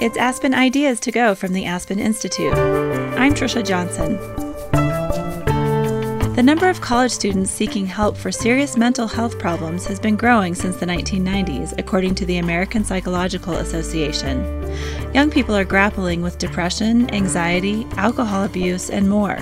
[0.00, 2.52] It's Aspen Ideas to Go from the Aspen Institute.
[2.52, 4.16] I'm Trisha Johnson.
[6.34, 10.56] The number of college students seeking help for serious mental health problems has been growing
[10.56, 14.42] since the 1990s, according to the American Psychological Association.
[15.14, 19.38] Young people are grappling with depression, anxiety, alcohol abuse, and more.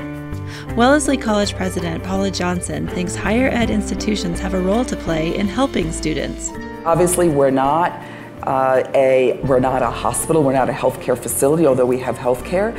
[0.76, 5.48] Wellesley College President Paula Johnson thinks higher ed institutions have a role to play in
[5.48, 6.50] helping students.
[6.84, 7.98] Obviously, we're not
[8.44, 12.72] uh, a we're not a hospital, we're not a healthcare facility, although we have healthcare.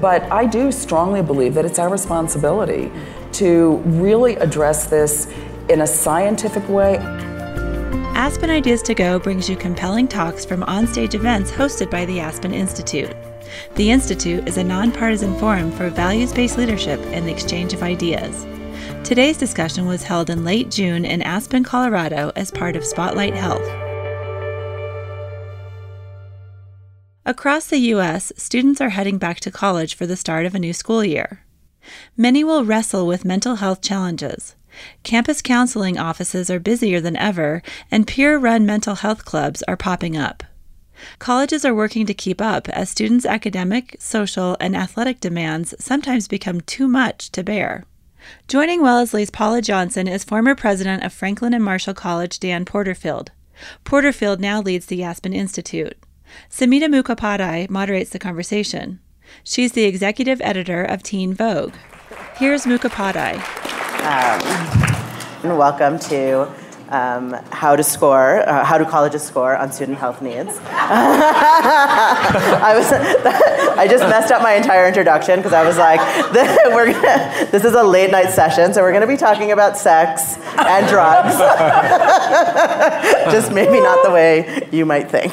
[0.00, 2.90] But I do strongly believe that it's our responsibility
[3.32, 5.32] to really address this
[5.68, 6.98] in a scientific way.
[8.16, 12.54] Aspen Ideas to Go brings you compelling talks from onstage events hosted by the Aspen
[12.54, 13.14] Institute.
[13.74, 18.46] The Institute is a nonpartisan forum for values based leadership and the exchange of ideas.
[19.04, 23.85] Today's discussion was held in late June in Aspen, Colorado, as part of Spotlight Health.
[27.28, 30.72] Across the U.S., students are heading back to college for the start of a new
[30.72, 31.40] school year.
[32.16, 34.54] Many will wrestle with mental health challenges.
[35.02, 40.16] Campus counseling offices are busier than ever, and peer run mental health clubs are popping
[40.16, 40.44] up.
[41.18, 46.60] Colleges are working to keep up as students' academic, social, and athletic demands sometimes become
[46.60, 47.82] too much to bear.
[48.46, 53.32] Joining Wellesley's Paula Johnson is former president of Franklin and Marshall College, Dan Porterfield.
[53.82, 55.96] Porterfield now leads the Aspen Institute.
[56.50, 59.00] Samhita Mukhopadhyay moderates the conversation.
[59.44, 61.74] She's the executive editor of Teen Vogue.
[62.36, 63.34] Here's Mukhopadhyay.
[64.04, 66.46] Um, welcome to
[66.88, 70.58] um, how to score, uh, how do colleges score on student health needs.
[70.68, 72.92] I was,
[73.78, 76.00] I just messed up my entire introduction because I was like,
[76.66, 79.76] we're gonna, this is a late night session, so we're going to be talking about
[79.76, 81.36] sex and drugs.
[83.32, 85.32] just maybe not the way you might think.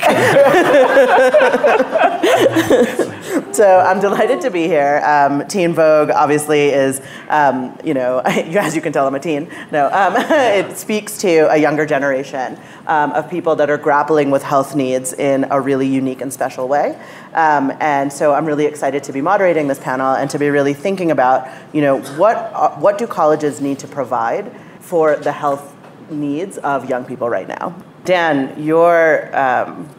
[3.52, 5.02] so I'm delighted to be here.
[5.06, 9.50] Um, teen Vogue obviously is, um, you know, as you can tell, I'm a teen.
[9.72, 14.44] No, um, it speaks to a younger generation um, of people that are grappling with
[14.44, 17.00] health needs in a really unique and special way.
[17.34, 20.74] Um, and so I'm really excited to be moderating this panel and to be really
[20.74, 25.76] thinking about, you know, what, uh, what do colleges need to provide for the health
[26.10, 27.76] needs of young people right now?
[28.06, 29.90] Dan, your, um,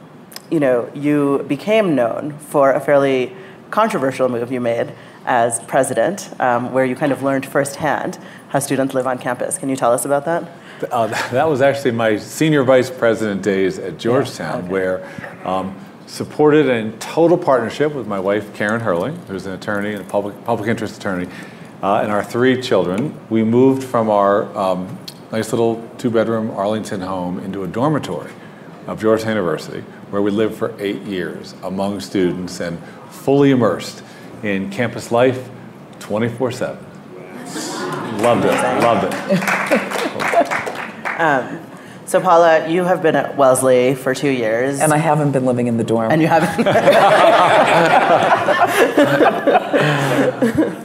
[0.55, 3.33] you know, you became known for a fairly
[3.73, 4.95] controversial move you made
[5.27, 8.21] as president, um, where you kind of learned firsthand
[8.51, 9.59] how students live on campus.
[9.59, 10.49] Can you tell us about that?
[10.93, 14.73] Uh, that was actually my senior vice president days at Georgetown, yeah, okay.
[14.73, 15.75] where um,
[16.07, 20.45] supported in total partnership with my wife Karen Herrling, who's an attorney and a public
[20.45, 21.29] public interest attorney,
[21.83, 23.19] uh, and our three children.
[23.29, 24.99] We moved from our um,
[25.33, 28.31] nice little two-bedroom Arlington home into a dormitory
[28.87, 29.83] of Georgetown University,
[30.15, 32.79] where we lived for eight years among students and
[33.11, 34.01] fully immersed
[34.45, 35.49] in campus life,
[35.99, 36.79] 24/7.
[38.23, 38.53] Loved it.
[38.81, 39.15] Loved it.
[41.17, 41.61] Um,
[42.07, 44.81] so, Paula, you have been at Wellesley for two years.
[44.81, 46.11] And I haven't been living in the dorm.
[46.11, 46.67] And you haven't.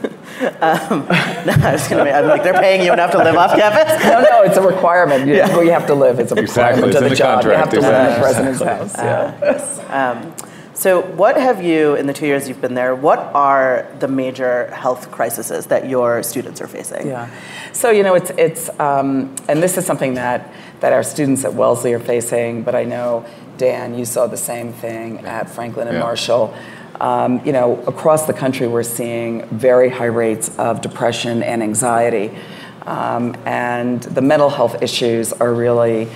[0.40, 1.06] um,
[1.46, 2.10] no, I was gonna.
[2.10, 4.02] I'm like, they're paying you enough to live off campus.
[4.04, 5.26] no, no, it's a requirement.
[5.26, 5.60] You, yeah.
[5.60, 6.18] you have to live.
[6.18, 6.82] It's a exactly.
[6.82, 7.42] requirement it's of the, job.
[7.42, 7.56] Contract.
[7.56, 7.98] You have to exactly.
[7.98, 8.98] live in the president's house.
[8.98, 10.10] Uh, yeah.
[10.10, 10.34] Um,
[10.80, 14.68] so, what have you, in the two years you've been there, what are the major
[14.74, 17.06] health crises that your students are facing?
[17.06, 17.28] Yeah.
[17.72, 20.50] So, you know, it's, it's um, and this is something that,
[20.80, 23.26] that our students at Wellesley are facing, but I know,
[23.58, 26.02] Dan, you saw the same thing at Franklin and yeah.
[26.02, 26.54] Marshall.
[27.00, 32.36] Um, you know, across the country, we're seeing very high rates of depression and anxiety.
[32.82, 36.08] Um, and the mental health issues are really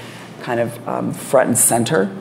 [0.43, 2.15] kind of um, front and center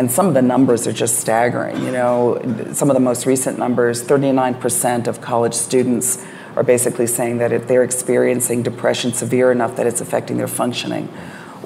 [0.00, 1.76] and some of the numbers are just staggering.
[1.82, 2.40] You know,
[2.72, 6.24] some of the most recent numbers 39% of college students
[6.56, 11.12] are basically saying that if they're experiencing depression severe enough that it's affecting their functioning,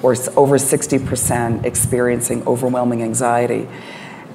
[0.03, 3.69] or over 60% experiencing overwhelming anxiety.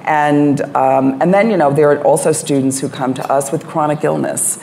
[0.03, 3.67] And, um, and then, you know, there are also students who come to us with
[3.67, 4.59] chronic illness.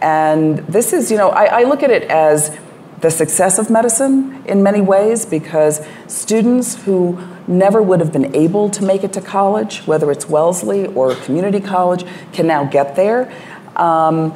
[0.00, 2.56] And this is, you know, I, I look at it as
[3.00, 8.68] the success of medicine in many ways because students who never would have been able
[8.70, 13.32] to make it to college, whether it's Wellesley or community college, can now get there.
[13.76, 14.32] Um,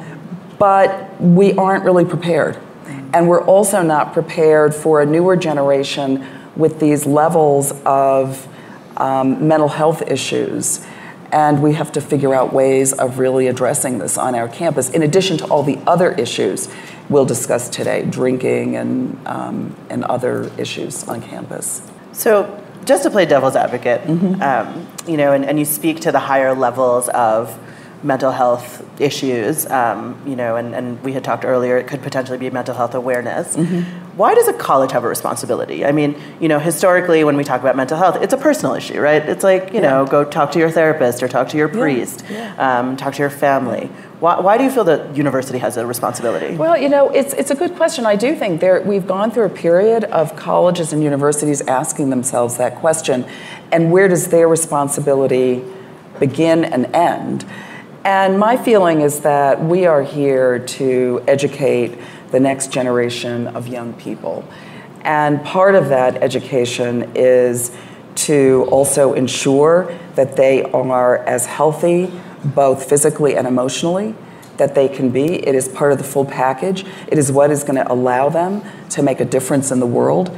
[0.57, 2.57] but we aren't really prepared.
[3.13, 6.25] And we're also not prepared for a newer generation
[6.55, 8.47] with these levels of
[8.97, 10.85] um, mental health issues.
[11.31, 15.01] And we have to figure out ways of really addressing this on our campus, in
[15.01, 16.69] addition to all the other issues
[17.09, 21.81] we'll discuss today drinking and, um, and other issues on campus.
[22.11, 24.07] So, just to play devil's advocate,
[24.41, 27.57] um, you know, and, and you speak to the higher levels of
[28.03, 32.37] mental health issues, um, you know, and, and we had talked earlier, it could potentially
[32.37, 33.55] be mental health awareness.
[34.15, 35.83] Why does a college have a responsibility?
[35.85, 38.99] I mean, you know, historically, when we talk about mental health, it's a personal issue,
[38.99, 39.27] right?
[39.27, 42.23] It's like, you know, go talk to your therapist or talk to your priest,
[42.57, 43.89] Um, talk to your family.
[44.19, 46.55] Why, why do you feel that university has a responsibility?
[46.55, 48.05] Well, you know, it's, it's a good question.
[48.05, 52.57] I do think there, we've gone through a period of colleges and universities asking themselves
[52.57, 53.25] that question
[53.71, 55.63] and where does their responsibility
[56.19, 57.45] begin and end?
[58.05, 61.97] And my feeling is that we are here to educate
[62.31, 64.43] the next generation of young people.
[65.03, 67.71] And part of that education is
[68.15, 72.11] to also ensure that they are as healthy,
[72.43, 74.15] both physically and emotionally,
[74.57, 75.35] that they can be.
[75.47, 76.85] It is part of the full package.
[77.07, 80.37] It is what is going to allow them to make a difference in the world.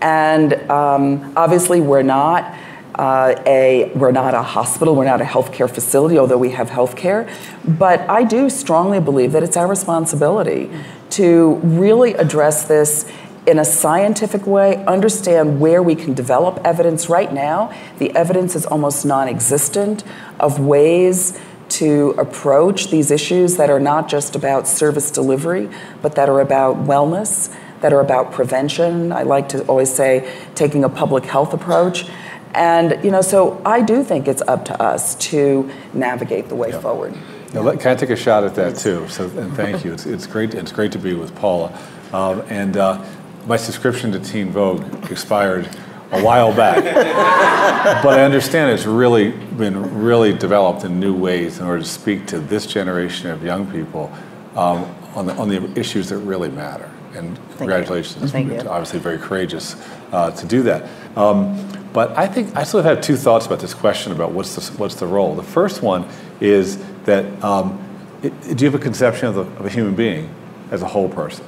[0.00, 2.56] And um, obviously, we're not.
[2.94, 7.30] Uh, a we're not a hospital, we're not a healthcare facility, although we have healthcare.
[7.66, 10.70] But I do strongly believe that it's our responsibility
[11.10, 13.10] to really address this
[13.46, 17.08] in a scientific way, understand where we can develop evidence.
[17.08, 20.04] Right now, the evidence is almost non existent
[20.38, 21.40] of ways
[21.70, 25.70] to approach these issues that are not just about service delivery,
[26.02, 29.10] but that are about wellness, that are about prevention.
[29.10, 32.06] I like to always say taking a public health approach.
[32.54, 36.72] And, you know, so I do think it's up to us to navigate the way
[36.72, 37.14] forward.
[37.54, 39.08] Now, let, can I take a shot at that too?
[39.08, 39.92] So, and thank you.
[39.92, 40.54] It's, it's great.
[40.54, 41.78] It's great to be with Paula.
[42.12, 43.04] Um, and uh,
[43.46, 45.68] my subscription to Teen Vogue expired
[46.12, 46.84] a while back,
[48.02, 52.26] but I understand it's really been really developed in new ways in order to speak
[52.26, 54.12] to this generation of young people
[54.54, 56.90] um, on, the, on the issues that really matter.
[57.14, 58.54] And congratulations, Thank you.
[58.54, 59.76] It's obviously very courageous
[60.12, 60.88] uh, to do that.
[61.16, 61.56] Um,
[61.92, 64.78] but I think I sort of have two thoughts about this question about what's the,
[64.78, 65.34] what's the role.
[65.34, 66.08] The first one
[66.40, 67.78] is that um,
[68.22, 70.34] it, do you have a conception of, the, of a human being
[70.70, 71.44] as a whole person?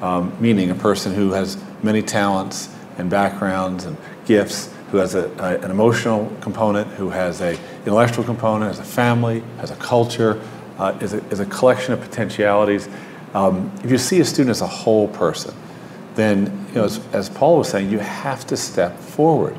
[0.00, 5.30] Um, meaning a person who has many talents and backgrounds and gifts, who has a,
[5.38, 10.40] a, an emotional component, who has a intellectual component, has a family, has a culture,
[10.78, 12.88] uh, is, a, is a collection of potentialities.
[13.34, 15.54] Um, if you see a student as a whole person,
[16.14, 19.56] then you know, as, as Paul was saying, you have to step forward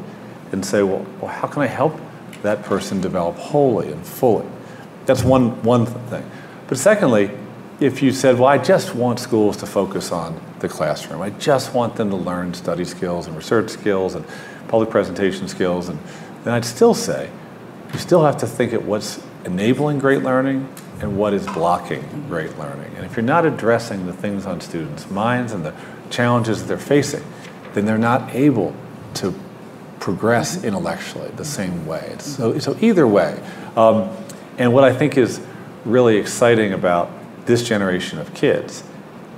[0.53, 1.99] and say, well, well, how can I help
[2.43, 4.45] that person develop wholly and fully?
[5.05, 6.29] That's one, one thing.
[6.67, 7.31] But secondly,
[7.79, 11.73] if you said, well, I just want schools to focus on the classroom, I just
[11.73, 14.25] want them to learn study skills and research skills and
[14.67, 15.99] public presentation skills, and
[16.43, 17.29] then I'd still say,
[17.91, 22.57] you still have to think at what's enabling great learning and what is blocking great
[22.57, 22.91] learning.
[22.95, 25.73] And if you're not addressing the things on students' minds and the
[26.09, 27.23] challenges that they're facing,
[27.73, 28.75] then they're not able
[29.15, 29.33] to
[30.03, 32.13] progress intellectually the same way.
[32.19, 33.41] So, so either way,
[33.77, 34.09] um,
[34.57, 35.39] and what I think is
[35.85, 37.09] really exciting about
[37.45, 38.83] this generation of kids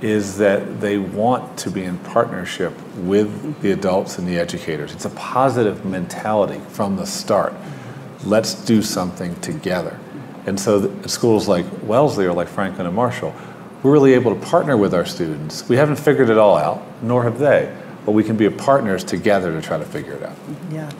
[0.02, 4.92] is that they want to be in partnership with the adults and the educators.
[4.92, 7.54] It's a positive mentality from the start.
[8.24, 9.96] Let's do something together.
[10.46, 13.32] And so schools like Wellesley or like Franklin and Marshall,
[13.84, 15.68] we're really able to partner with our students.
[15.68, 17.72] We haven't figured it all out, nor have they,
[18.06, 20.36] but we can be partners together to try to figure it out.
[20.70, 20.90] Yeah.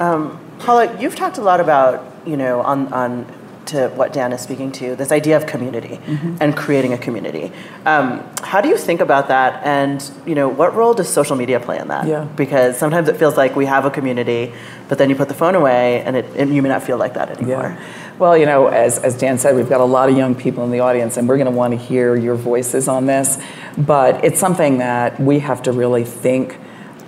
[0.00, 3.24] Um, Paula, you've talked a lot about, you know, on, on
[3.72, 5.98] to what Dan is speaking to, this idea of community
[6.40, 7.52] and creating a community.
[7.84, 9.64] Um, how do you think about that?
[9.64, 12.06] And, you know, what role does social media play in that?
[12.06, 12.24] Yeah.
[12.36, 14.52] Because sometimes it feels like we have a community,
[14.88, 17.14] but then you put the phone away and, it, and you may not feel like
[17.14, 17.76] that anymore.
[17.76, 17.84] Yeah.
[18.18, 20.70] Well, you know, as, as Dan said, we've got a lot of young people in
[20.70, 23.42] the audience, and we're going to want to hear your voices on this.
[23.76, 26.56] But it's something that we have to really think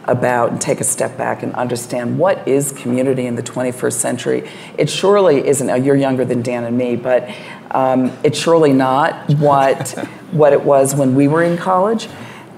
[0.05, 4.51] about and take a step back and understand what is community in the 21st century.
[4.77, 5.67] It surely isn't.
[5.67, 7.29] Now, you're younger than Dan and me, but
[7.71, 9.91] um, it's surely not what
[10.31, 12.09] what it was when we were in college.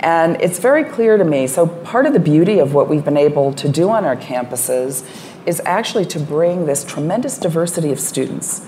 [0.01, 1.47] And it's very clear to me.
[1.47, 5.05] So, part of the beauty of what we've been able to do on our campuses
[5.47, 8.67] is actually to bring this tremendous diversity of students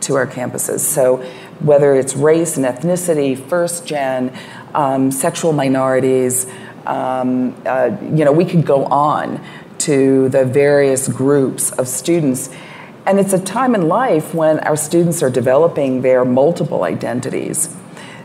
[0.00, 0.80] to our campuses.
[0.80, 1.16] So,
[1.60, 4.36] whether it's race and ethnicity, first gen,
[4.74, 6.46] um, sexual minorities,
[6.88, 9.44] um, uh, you know, we could go on
[9.78, 12.50] to the various groups of students.
[13.06, 17.74] And it's a time in life when our students are developing their multiple identities.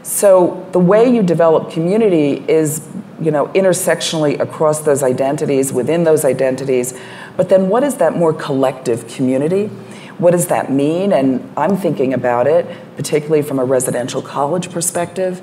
[0.01, 2.85] So the way you develop community is,
[3.21, 6.93] you know, intersectionally across those identities, within those identities.
[7.37, 9.67] But then what is that more collective community?
[10.17, 11.13] What does that mean?
[11.13, 12.65] And I'm thinking about it,
[12.95, 15.41] particularly from a residential college perspective.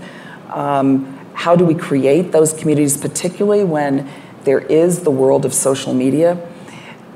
[0.51, 4.07] Um, how do we create those communities, particularly when
[4.45, 6.37] there is the world of social media.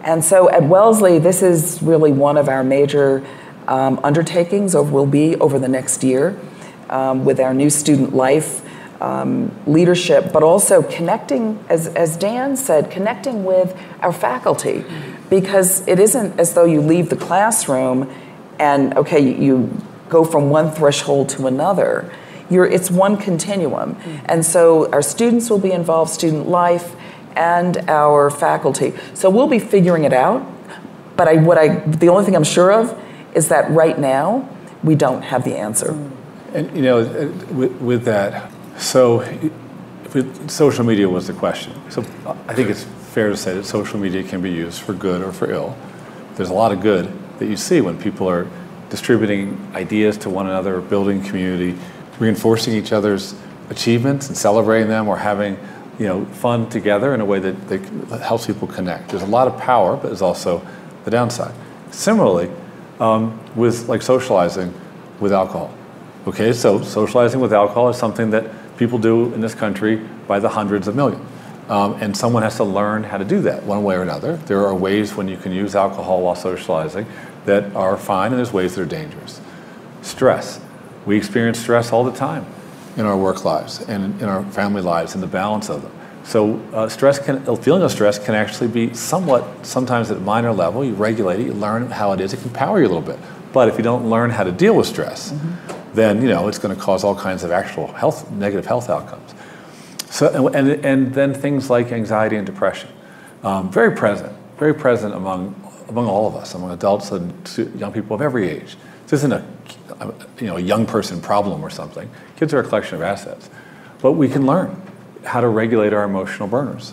[0.02, 3.23] And so at Wellesley, this is really one of our major
[3.69, 6.38] um, undertakings, or will be over the next year,
[6.88, 8.62] um, with our new student life
[9.02, 14.87] um, leadership, but also connecting, as, as Dan said, connecting with our faculty.
[15.28, 18.11] Because it isn't as though you leave the classroom
[18.59, 22.11] and, okay, you, you go from one threshold to another.
[22.50, 23.96] You're, it's one continuum.
[24.26, 26.94] And so our students will be involved, student life,
[27.36, 28.92] and our faculty.
[29.14, 30.46] So we'll be figuring it out.
[31.16, 33.00] But I, what I, the only thing I'm sure of
[33.34, 34.48] is that right now
[34.82, 35.92] we don't have the answer.
[36.52, 39.20] And you know, uh, with, with that, so
[40.14, 41.72] if social media was the question.
[41.90, 42.02] So
[42.46, 45.32] I think it's fair to say that social media can be used for good or
[45.32, 45.76] for ill.
[46.36, 48.46] There's a lot of good that you see when people are
[48.90, 51.78] distributing ideas to one another, building community,
[52.18, 53.35] reinforcing each other's
[53.71, 55.59] achievements and celebrating them, or having
[55.99, 59.11] you know fun together in a way that, that helps people connect.
[59.11, 60.66] There's a lot of power, but there's also
[61.04, 61.54] the downside.
[61.90, 62.50] Similarly,
[63.00, 64.73] um, with like socializing
[65.21, 65.73] with alcohol.
[66.26, 70.49] Okay, so socializing with alcohol is something that people do in this country by the
[70.49, 71.25] hundreds of millions.
[71.68, 74.37] Um, and someone has to learn how to do that one way or another.
[74.37, 77.06] There are ways when you can use alcohol while socializing
[77.47, 79.40] that are fine, and there's ways that are dangerous.
[80.02, 80.61] Stress.
[81.06, 82.46] We experience stress all the time
[82.96, 85.92] in our work lives and in our family lives and the balance of them.
[86.25, 90.20] So uh, stress can, a feeling of stress can actually be somewhat, sometimes at a
[90.20, 92.88] minor level, you regulate it, you learn how it is, it can power you a
[92.88, 93.18] little bit.
[93.52, 95.94] But if you don't learn how to deal with stress, mm-hmm.
[95.94, 99.34] then you know it's going to cause all kinds of actual health, negative health outcomes.
[100.11, 102.88] So, and, and then things like anxiety and depression,
[103.42, 105.54] um, very present, very present among,
[105.88, 107.32] among all of us, among adults and
[107.78, 108.76] young people of every age.
[109.04, 109.44] This isn't a,
[110.40, 112.11] you know, a young person problem or something.
[112.37, 113.50] Kids are a collection of assets.
[114.00, 114.80] But we can learn
[115.25, 116.92] how to regulate our emotional burners.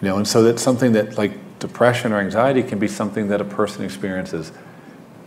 [0.00, 3.40] You know, and so that's something that like depression or anxiety can be something that
[3.40, 4.52] a person experiences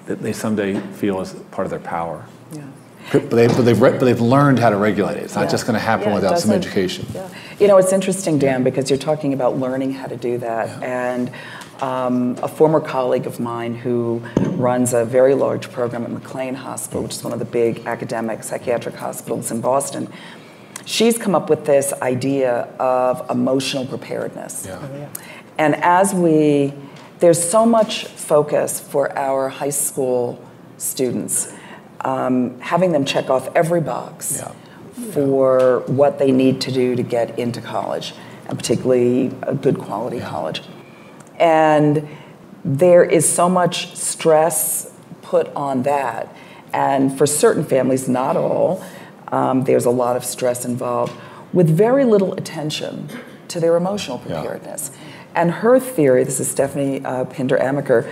[0.05, 2.25] that they someday feel as part of their power.
[2.51, 2.63] Yeah.
[3.11, 5.23] But, they, but, they've, but they've learned how to regulate it.
[5.23, 5.51] It's not yeah.
[5.51, 7.05] just going to happen yeah, without some education.
[7.13, 7.29] Yeah.
[7.59, 10.81] You know, it's interesting, Dan, because you're talking about learning how to do that.
[10.83, 11.31] And
[11.81, 14.21] um, a former colleague of mine who
[14.51, 18.43] runs a very large program at McLean Hospital, which is one of the big academic
[18.43, 20.11] psychiatric hospitals in Boston,
[20.85, 24.65] she's come up with this idea of emotional preparedness.
[24.65, 25.09] Yeah.
[25.57, 26.73] And as we,
[27.19, 30.43] there's so much focus for our high school
[30.77, 31.53] students
[32.01, 35.11] um, having them check off every box yeah.
[35.11, 38.13] for what they need to do to get into college,
[38.47, 40.29] and particularly a good quality yeah.
[40.29, 40.61] college.
[41.39, 42.07] And
[42.63, 46.35] there is so much stress put on that.
[46.73, 48.83] And for certain families, not all,
[49.31, 51.13] um, there's a lot of stress involved
[51.53, 53.09] with very little attention
[53.47, 54.91] to their emotional preparedness.
[55.35, 58.11] And her theory, this is Stephanie uh, Pinder Amaker,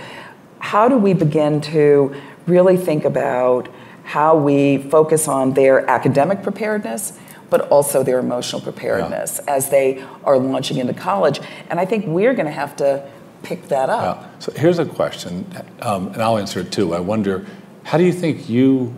[0.59, 2.15] how do we begin to
[2.47, 3.67] really think about
[4.03, 7.19] how we focus on their academic preparedness,
[7.49, 9.55] but also their emotional preparedness yeah.
[9.55, 11.39] as they are launching into college.
[11.69, 13.09] And I think we're going to have to
[13.47, 14.21] pick that up.
[14.21, 14.39] Yeah.
[14.39, 15.45] So here's a question,
[15.81, 16.93] um, and I'll answer it too.
[16.93, 17.45] I wonder,
[17.83, 18.93] how do you think you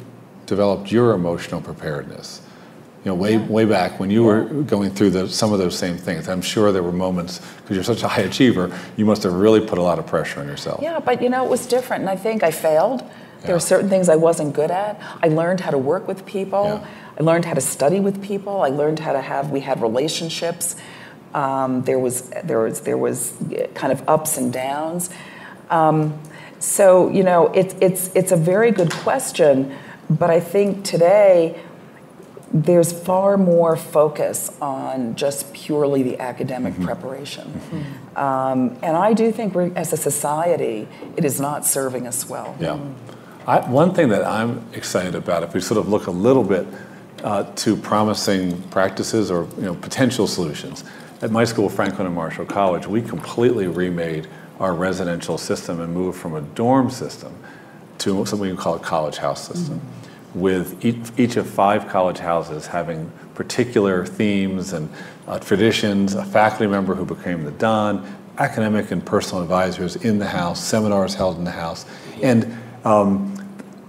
[0.48, 2.42] developed your emotional preparedness?
[3.06, 3.48] You know, way yeah.
[3.48, 6.72] way back when you were going through the, some of those same things, I'm sure
[6.72, 9.82] there were moments because you're such a high achiever, you must have really put a
[9.82, 10.82] lot of pressure on yourself.
[10.82, 13.04] Yeah, but you know, it was different, and I think I failed.
[13.44, 15.00] There were certain things I wasn't good at.
[15.24, 16.66] I learned how to work with people.
[16.66, 16.88] Yeah.
[17.18, 18.62] I learned how to study with people.
[18.62, 19.50] I learned how to have.
[19.50, 20.76] We had relationships.
[21.34, 23.34] Um, there was there was there was
[23.76, 25.10] kind of ups and downs.
[25.70, 26.20] Um,
[26.60, 29.76] so you know, it's it's it's a very good question,
[30.10, 31.62] but I think today
[32.52, 36.86] there's far more focus on just purely the academic mm-hmm.
[36.86, 37.48] preparation.
[37.48, 38.18] Mm-hmm.
[38.18, 42.56] Um, and I do think we're, as a society, it is not serving us well.
[42.60, 42.80] Yeah.
[43.46, 46.66] I, one thing that I'm excited about, if we sort of look a little bit
[47.24, 50.84] uh, to promising practices or you know, potential solutions,
[51.22, 54.28] at my school, Franklin and Marshall College, we completely remade
[54.60, 57.36] our residential system and moved from a dorm system
[58.00, 60.40] to something we call a college house system, mm-hmm.
[60.40, 64.90] with each, each, of five college houses having particular themes and
[65.28, 68.06] uh, traditions, a faculty member who became the Don,
[68.38, 71.86] academic and personal advisors in the house, seminars held in the house.
[72.24, 73.36] And um,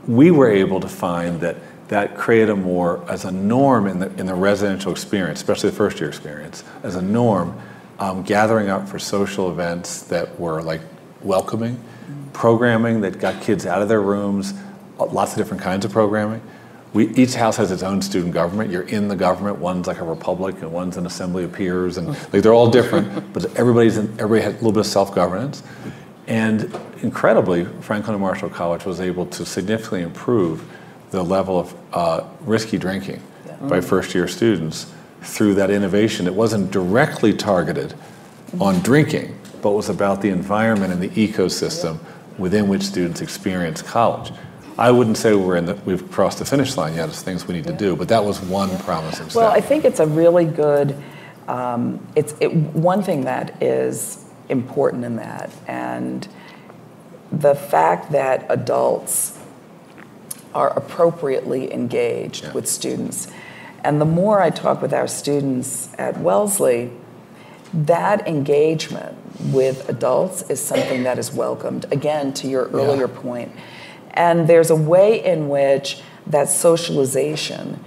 [0.08, 1.56] we were able to find that
[1.90, 5.76] that created a more, as a norm in the, in the residential experience, especially the
[5.76, 7.61] first year experience, as a norm,
[7.99, 10.80] um, gathering up for social events that were like
[11.20, 11.82] welcoming,
[12.32, 14.54] programming that got kids out of their rooms,
[14.99, 16.40] lots of different kinds of programming,
[16.92, 18.70] we, each house has its own student government.
[18.70, 19.59] You're in the government.
[19.59, 23.32] One's like a republic, and one's an assembly of peers, and like they're all different.
[23.32, 25.62] But everybody's in, everybody has a little bit of self governance.
[26.26, 30.64] And incredibly, Franklin and Marshall College was able to significantly improve
[31.10, 33.56] the level of uh, risky drinking yeah.
[33.68, 36.26] by first year students through that innovation.
[36.26, 37.94] It wasn't directly targeted
[38.60, 41.98] on drinking, but was about the environment and the ecosystem
[42.38, 44.32] within which students experience college.
[44.78, 47.06] I wouldn't say we're in the, we've crossed the finish line yet.
[47.06, 49.36] There's things we need to do, but that was one promising step.
[49.36, 50.96] Well, I think it's a really good.
[51.48, 56.26] Um, it's it, one thing that is important in that, and
[57.30, 59.39] the fact that adults
[60.54, 62.52] are appropriately engaged yeah.
[62.52, 63.28] with students.
[63.85, 66.90] And the more I talk with our students at Wellesley,
[67.73, 69.16] that engagement
[69.52, 71.87] with adults is something that is welcomed.
[71.92, 73.21] Again, to your earlier yeah.
[73.21, 73.52] point.
[74.11, 77.83] And there's a way in which that socialization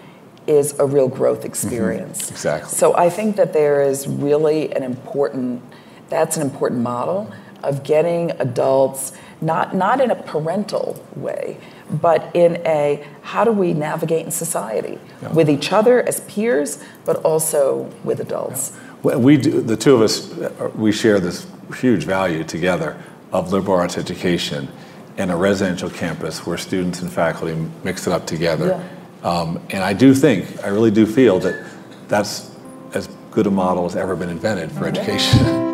[0.47, 1.47] is a real growth mm-hmm.
[1.47, 2.23] experience.
[2.23, 2.33] Mm-hmm.
[2.33, 2.69] Exactly.
[2.69, 5.61] So I think that there is really an important,
[6.09, 11.57] that's an important model of getting adults, not, not in a parental way,
[11.91, 15.31] but in a how do we navigate in society yeah.
[15.33, 18.71] with each other as peers, but also with adults.
[18.71, 18.93] Yeah.
[19.03, 20.33] Well, we do, the two of us,
[20.75, 21.45] we share this
[21.75, 22.97] huge value together
[23.31, 24.69] of liberal arts education
[25.17, 28.67] and a residential campus where students and faculty mix it up together.
[28.67, 29.29] Yeah.
[29.29, 31.65] Um, and I do think, I really do feel that
[32.07, 32.49] that's
[32.93, 35.69] as good a model as ever been invented for education.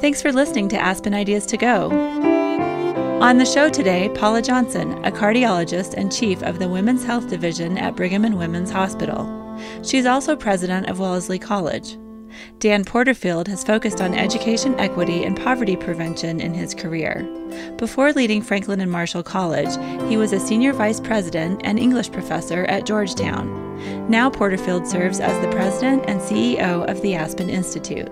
[0.00, 1.90] Thanks for listening to Aspen Ideas to Go.
[3.20, 7.76] On the show today, Paula Johnson, a cardiologist and chief of the Women's Health Division
[7.76, 9.28] at Brigham and Women's Hospital.
[9.82, 11.98] She's also president of Wellesley College.
[12.60, 17.22] Dan Porterfield has focused on education equity and poverty prevention in his career.
[17.76, 19.76] Before leading Franklin and Marshall College,
[20.08, 24.08] he was a senior vice president and English professor at Georgetown.
[24.08, 28.10] Now Porterfield serves as the president and CEO of the Aspen Institute.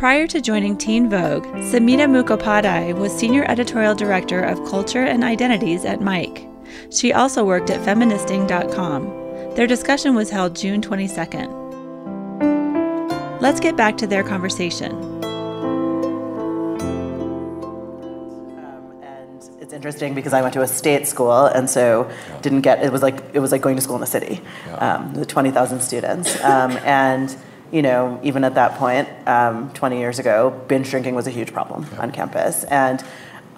[0.00, 5.84] Prior to joining Teen Vogue, Samhita Mukhopadhyay was Senior Editorial Director of Culture and Identities
[5.84, 6.48] at Mic.
[6.90, 9.54] She also worked at feministing.com.
[9.56, 11.50] Their discussion was held June 22nd.
[13.42, 14.92] Let's get back to their conversation.
[19.04, 22.40] Um, it's interesting because I went to a state school and so yeah.
[22.40, 24.76] didn't get it was like it was like going to school in the city, yeah.
[24.76, 27.36] um, the twenty thousand students, um, and
[27.72, 31.52] you know, even at that point, um, 20 years ago, binge drinking was a huge
[31.52, 32.00] problem yeah.
[32.00, 32.64] on campus.
[32.64, 33.02] And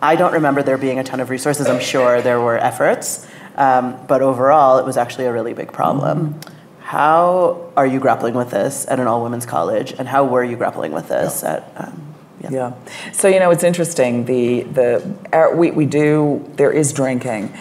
[0.03, 1.69] I don't remember there being a ton of resources.
[1.69, 6.35] I'm sure there were efforts, um, but overall, it was actually a really big problem.
[6.35, 6.55] Mm-hmm.
[6.81, 10.57] How are you grappling with this at an all women's college, and how were you
[10.57, 11.55] grappling with this yeah.
[11.55, 11.73] at?
[11.77, 12.51] Um, yeah.
[12.51, 12.73] yeah.
[13.13, 14.25] So you know, it's interesting.
[14.25, 17.57] The the our, we we do there is drinking.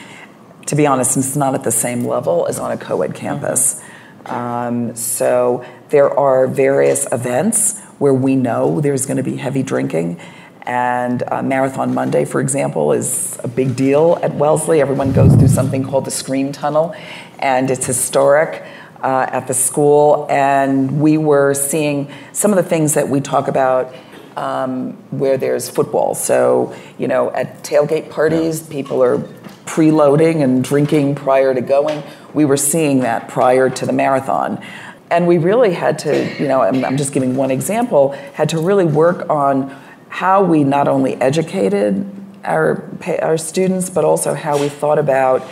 [0.66, 3.76] To be honest, it's not at the same level as on a co-ed campus.
[3.76, 4.34] Mm-hmm.
[4.34, 10.20] Um, so there are various events where we know there's going to be heavy drinking.
[10.64, 14.80] And uh, Marathon Monday, for example, is a big deal at Wellesley.
[14.80, 16.96] Everyone goes through something called the Scream Tunnel,
[17.40, 18.64] and it's historic
[19.04, 20.28] uh, at the school.
[20.30, 23.94] And we were seeing some of the things that we talk about
[24.38, 26.16] um, where there's football.
[26.16, 29.18] So, you know, at tailgate parties, people are
[29.66, 32.04] preloading and drinking prior to going.
[32.34, 34.64] We were seeing that prior to the marathon.
[35.12, 38.60] And we really had to, you know, I'm, I'm just giving one example, had to
[38.60, 39.70] really work on
[40.08, 42.10] how we not only educated
[42.46, 42.90] our,
[43.22, 45.46] our students, but also how we thought about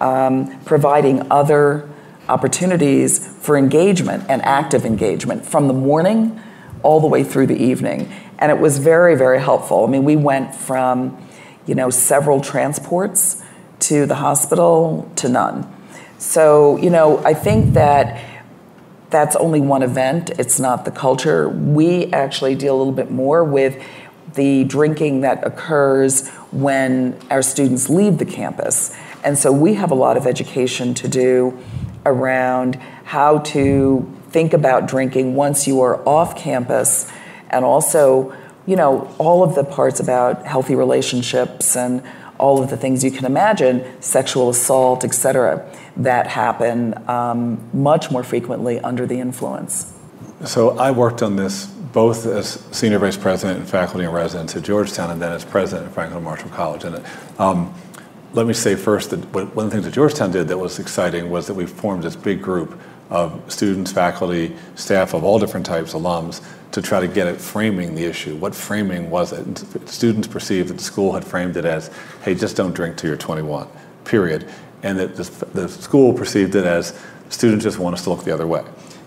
[0.00, 1.88] um, providing other
[2.28, 6.40] opportunities for engagement and active engagement from the morning
[6.82, 8.12] all the way through the evening.
[8.40, 9.84] And it was very, very helpful.
[9.84, 11.24] I mean, we went from,
[11.66, 13.44] you know, several transports
[13.80, 15.70] to the hospital to none.
[16.18, 18.33] So, you know, I think that
[19.14, 21.48] that's only one event, it's not the culture.
[21.48, 23.80] We actually deal a little bit more with
[24.34, 28.92] the drinking that occurs when our students leave the campus.
[29.22, 31.56] And so we have a lot of education to do
[32.04, 32.74] around
[33.04, 37.08] how to think about drinking once you are off campus
[37.50, 42.02] and also, you know, all of the parts about healthy relationships and
[42.44, 45.52] all of the things you can imagine, sexual assault, et cetera,
[45.96, 46.76] that happen
[47.08, 47.40] um,
[47.72, 49.72] much more frequently under the influence.
[50.44, 54.62] So I worked on this both as senior vice president and faculty and residence at
[54.64, 56.84] Georgetown, and then as president at Franklin Marshall College.
[56.84, 56.94] And
[57.38, 57.72] um,
[58.34, 61.30] let me say first that one of the things that Georgetown did that was exciting
[61.30, 62.70] was that we formed this big group
[63.10, 66.42] of students, faculty, staff of all different types, alums,
[66.74, 68.34] to try to get at framing the issue.
[68.34, 69.46] What framing was it?
[69.46, 71.88] And students perceived that the school had framed it as,
[72.24, 73.68] hey, just don't drink till you're 21,
[74.04, 74.48] period.
[74.82, 78.34] And that the, the school perceived it as students just want us to look the
[78.34, 78.64] other way.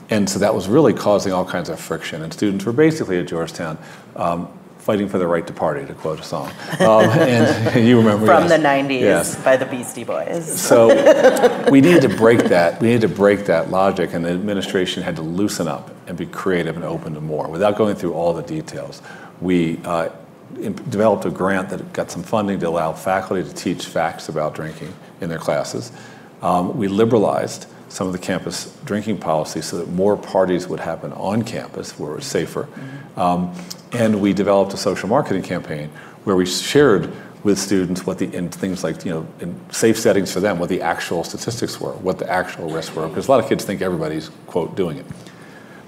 [0.10, 2.24] And so that was really causing all kinds of friction.
[2.24, 3.78] And students were basically at Georgetown
[4.16, 4.48] um,
[4.88, 6.50] fighting for the right to party, to quote a song.
[6.80, 8.52] Um, and you remember From yes.
[8.52, 9.44] the 90s Yes.
[9.44, 10.62] by the Beastie Boys.
[10.62, 10.88] So
[11.70, 12.80] we needed to break that.
[12.80, 16.26] We needed to break that logic, and the administration had to loosen up and be
[16.26, 17.50] creative and open to more.
[17.50, 19.02] Without going through all the details,
[19.42, 20.08] we uh,
[20.56, 24.94] developed a grant that got some funding to allow faculty to teach facts about drinking
[25.20, 25.92] in their classes.
[26.42, 31.12] Um, we liberalized some of the campus drinking policies so that more parties would happen
[31.12, 32.70] on campus where it was safer.
[33.18, 33.54] Um,
[33.94, 35.90] and we developed a social marketing campaign
[36.24, 37.12] where we shared
[37.44, 40.70] with students what the in things like you know in safe settings for them what
[40.70, 43.82] the actual statistics were, what the actual risks were, because a lot of kids think
[43.82, 45.06] everybody's quote doing it.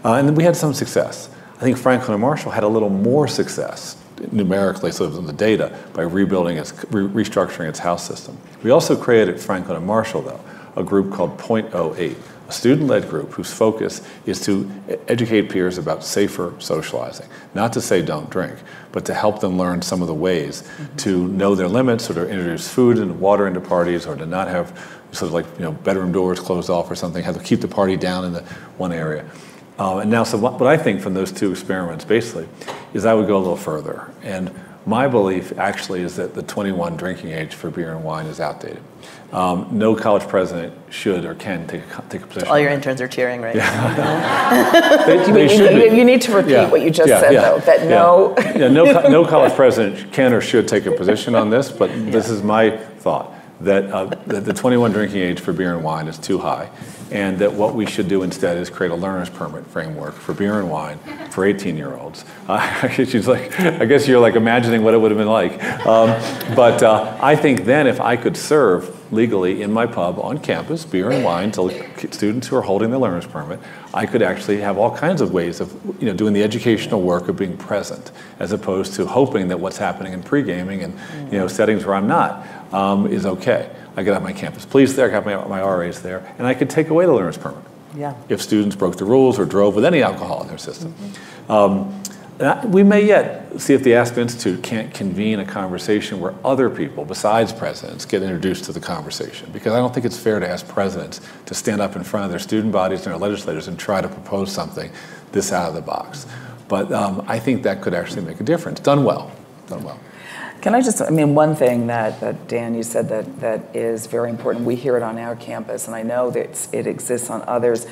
[0.05, 1.29] Uh, and we had some success.
[1.57, 3.97] I think Franklin and Marshall had a little more success
[4.31, 8.37] numerically, so in the data, by rebuilding its, re- restructuring its house system.
[8.63, 10.39] We also created Franklin and Marshall, though,
[10.75, 12.15] a group called .08,
[12.49, 14.69] a student-led group whose focus is to
[15.07, 17.27] educate peers about safer socializing.
[17.53, 18.57] Not to say don't drink,
[18.91, 22.27] but to help them learn some of the ways to know their limits or to
[22.27, 24.67] introduce food and water into parties or to not have
[25.11, 27.67] sort of like you know bedroom doors closed off or something, have to keep the
[27.67, 28.41] party down in the
[28.77, 29.29] one area.
[29.77, 32.49] Um, and now, so what, what I think from those two experiments basically
[32.93, 34.11] is I would go a little further.
[34.23, 34.51] And
[34.89, 38.81] my belief actually is that the 21 drinking age for beer and wine is outdated.
[39.31, 42.47] Um, no college president should or can take a, take a position.
[42.47, 42.75] All on your that.
[42.77, 45.05] interns are cheering right now.
[45.05, 47.33] They, they You, should you- you need to repeat Yeah, what you just yeah, said,
[47.33, 47.89] yeah, though, that yeah.
[47.89, 51.91] no, Yeah, no, no college president can or should take a position on this, but
[52.11, 56.07] this is my thought, that, uh, that the 21 drinking age for beer and wine
[56.07, 56.69] is too high,
[57.11, 60.59] and that what we should do instead is create a learner's permit framework for beer
[60.59, 60.97] and wine
[61.29, 62.23] for 18-year-olds.
[62.47, 65.63] Uh, she's like, I guess you're like imagining what it would have been like.
[65.85, 66.09] Um,
[66.55, 70.85] but uh, I think then if I could serve legally in my pub on campus,
[70.85, 73.59] beer and wine to students who are holding the learner's permit,
[73.93, 77.27] I could actually have all kinds of ways of you know, doing the educational work
[77.27, 80.93] of being present, as opposed to hoping that what's happening in pre-gaming and
[81.31, 83.69] you know, settings where I'm not um, is okay.
[83.97, 86.47] I could have my campus police there, I could have my, my RAs there, and
[86.47, 87.63] I could take away the learner's permit
[87.95, 88.13] Yeah.
[88.29, 90.93] if students broke the rules or drove with any alcohol in their system.
[91.49, 92.01] Um,
[92.39, 96.69] I- we may yet see if the Aspen Institute can't convene a conversation where other
[96.69, 99.49] people besides presidents get introduced to the conversation.
[99.51, 102.29] Because I don't think it's fair to ask presidents to stand up in front of
[102.31, 104.89] their student bodies and their legislators and try to propose something
[105.33, 106.27] this out of the box.
[106.69, 108.79] But um, I think that could actually make a difference.
[108.79, 109.31] Done well.
[109.67, 109.99] Done well.
[110.61, 114.07] Can I just, I mean, one thing that, that Dan, you said that, that is
[114.07, 117.43] very important, we hear it on our campus, and I know that it exists on
[117.47, 117.87] others,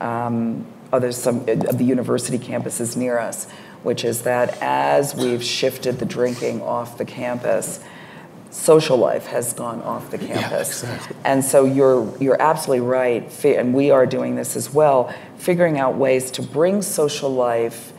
[0.00, 3.50] um, others, some of the university campuses near us,
[3.82, 7.80] which is that as we've shifted the drinking off the campus,
[8.50, 10.84] social life has gone off the campus.
[10.84, 11.16] exactly.
[11.24, 15.96] And so you're, you're absolutely right, and we are doing this as well, figuring out
[15.96, 17.92] ways to bring social life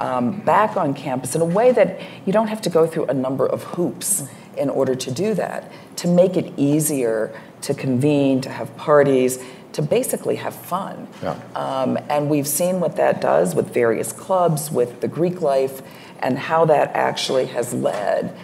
[0.00, 3.14] um, back on campus in a way that you don't have to go through a
[3.14, 7.32] number of hoops in order to do that, to make it easier
[7.62, 11.06] to convene, to have parties, to basically have fun.
[11.22, 11.38] Yeah.
[11.54, 15.82] Um, and we've seen what that does with various clubs, with the Greek life,
[16.20, 18.36] and how that actually has led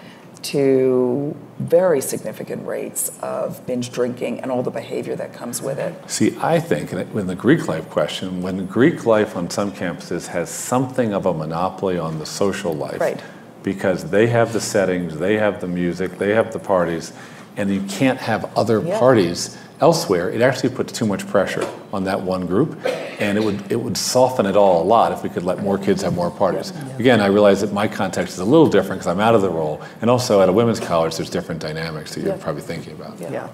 [0.43, 5.95] to very significant rates of binge drinking and all the behavior that comes with it.
[6.11, 10.51] See, I think in the Greek life question, when Greek life on some campuses has
[10.51, 13.21] something of a monopoly on the social life, Right.
[13.62, 17.12] because they have the settings, they have the music, they have the parties,
[17.57, 18.99] and you can't have other Yeah.
[18.99, 22.77] parties elsewhere, it actually puts too much pressure on that one group,
[23.20, 25.79] and it would it would soften it all a lot if we could let more
[25.79, 26.72] kids have more parties.
[26.98, 29.50] Again, I realize that my context is a little different because I'm out of the
[29.50, 32.42] role, and also at a women's college, there's different dynamics that you're Yeah.
[32.42, 33.18] probably thinking about.
[33.20, 33.48] Yeah.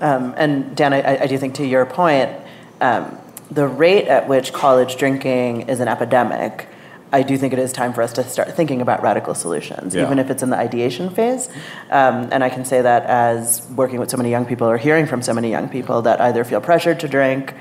[0.00, 2.30] Um, and Dan, I, I do think to your point,
[2.80, 3.18] um,
[3.50, 6.68] the rate at which college drinking is an epidemic,
[7.12, 10.02] I do think it is time for us to start thinking about radical solutions, Yeah.
[10.04, 11.48] even if it's in the ideation phase.
[11.90, 15.06] Um, and I can say that as working with so many young people or hearing
[15.06, 17.52] from so many young people that either feel pressured to drink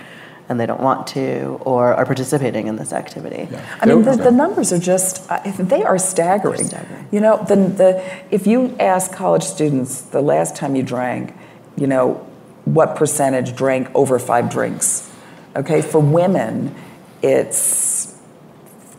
[0.49, 3.47] and they don't want to or are participating in this activity.
[3.79, 6.65] I mean, the, the numbers are just, uh, they are staggering.
[6.65, 7.07] staggering.
[7.11, 11.35] You know, the, the, if you ask college students the last time you drank,
[11.77, 12.25] you know,
[12.65, 15.11] what percentage drank over five drinks?
[15.55, 16.75] Okay, for women,
[17.21, 18.19] it's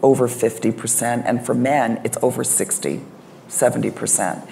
[0.03, 3.03] over 50%, and for men, it's over 60,
[3.49, 4.49] 70%.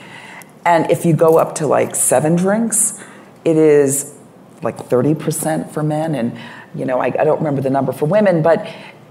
[0.65, 3.03] And if you go up to like seven drinks,
[3.45, 4.15] it is
[4.63, 6.15] like 30% for men.
[6.15, 6.39] And,
[6.75, 8.67] you know, I, I don't remember the number for women, but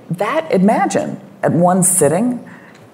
[0.09, 2.47] that, imagine at one sitting,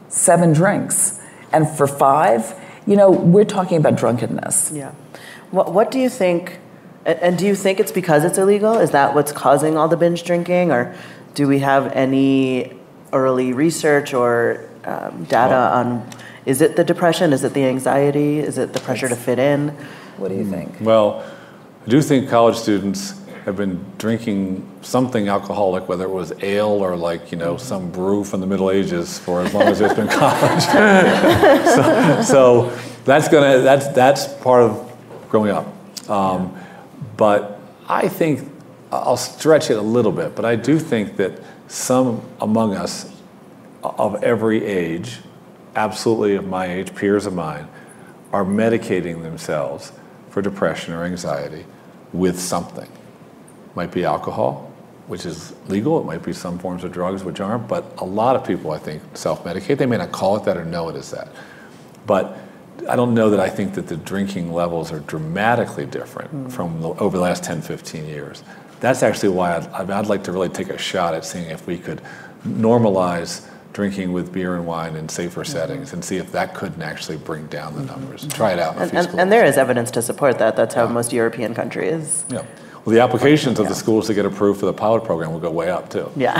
[0.07, 1.21] seven drinks.
[1.51, 4.71] And for five, you know, we're talking about drunkenness.
[4.73, 4.91] Yeah.
[5.51, 6.59] What, what do you think,
[7.05, 8.79] and, and do you think it's because it's illegal?
[8.79, 10.71] Is that what's causing all the binge drinking?
[10.71, 10.95] Or
[11.35, 12.73] do we have any
[13.11, 16.09] early research or um, data on,
[16.45, 17.31] is it the depression?
[17.33, 18.39] Is it the anxiety?
[18.39, 19.69] Is it the pressure to fit in?
[20.17, 20.75] What do you think?
[20.81, 21.23] Well,
[21.85, 26.95] I do think college students have been drinking something alcoholic, whether it was ale or
[26.95, 30.07] like you know some brew from the Middle Ages, for as long as there's been
[30.07, 30.63] college.
[31.75, 34.97] so, so, that's gonna that's that's part of
[35.29, 35.67] growing up.
[36.09, 36.57] Um,
[37.17, 38.49] but I think
[38.91, 43.11] I'll stretch it a little bit, but I do think that some among us
[43.83, 45.19] of every age,
[45.75, 47.67] absolutely of my age, peers of mine,
[48.31, 49.91] are medicating themselves
[50.29, 51.65] for depression or anxiety
[52.13, 52.89] with something.
[53.75, 54.71] Might be alcohol,
[55.07, 55.99] which is legal.
[55.99, 57.67] It might be some forms of drugs, which aren't.
[57.67, 59.77] But a lot of people, I think, self-medicate.
[59.77, 61.29] They may not call it that or know it as that.
[62.05, 62.37] But
[62.89, 66.51] I don't know that I think that the drinking levels are dramatically different mm.
[66.51, 68.43] from the, over the last 10, 15 years.
[68.79, 71.77] That's actually why I'd, I'd like to really take a shot at seeing if we
[71.77, 72.01] could
[72.45, 75.51] normalize drinking with beer and wine in safer mm-hmm.
[75.51, 77.87] settings and see if that couldn't actually bring down the mm-hmm.
[77.87, 78.21] numbers.
[78.21, 78.29] Mm-hmm.
[78.29, 78.77] Try it out.
[78.77, 80.55] And, and, and, there is evidence to support that.
[80.55, 80.91] That's how yeah.
[80.91, 82.25] most European countries.
[82.29, 82.45] Yeah.
[82.85, 85.51] Well, the applications of the schools to get approved for the pilot program will go
[85.51, 86.11] way up too.
[86.17, 86.33] Yeah.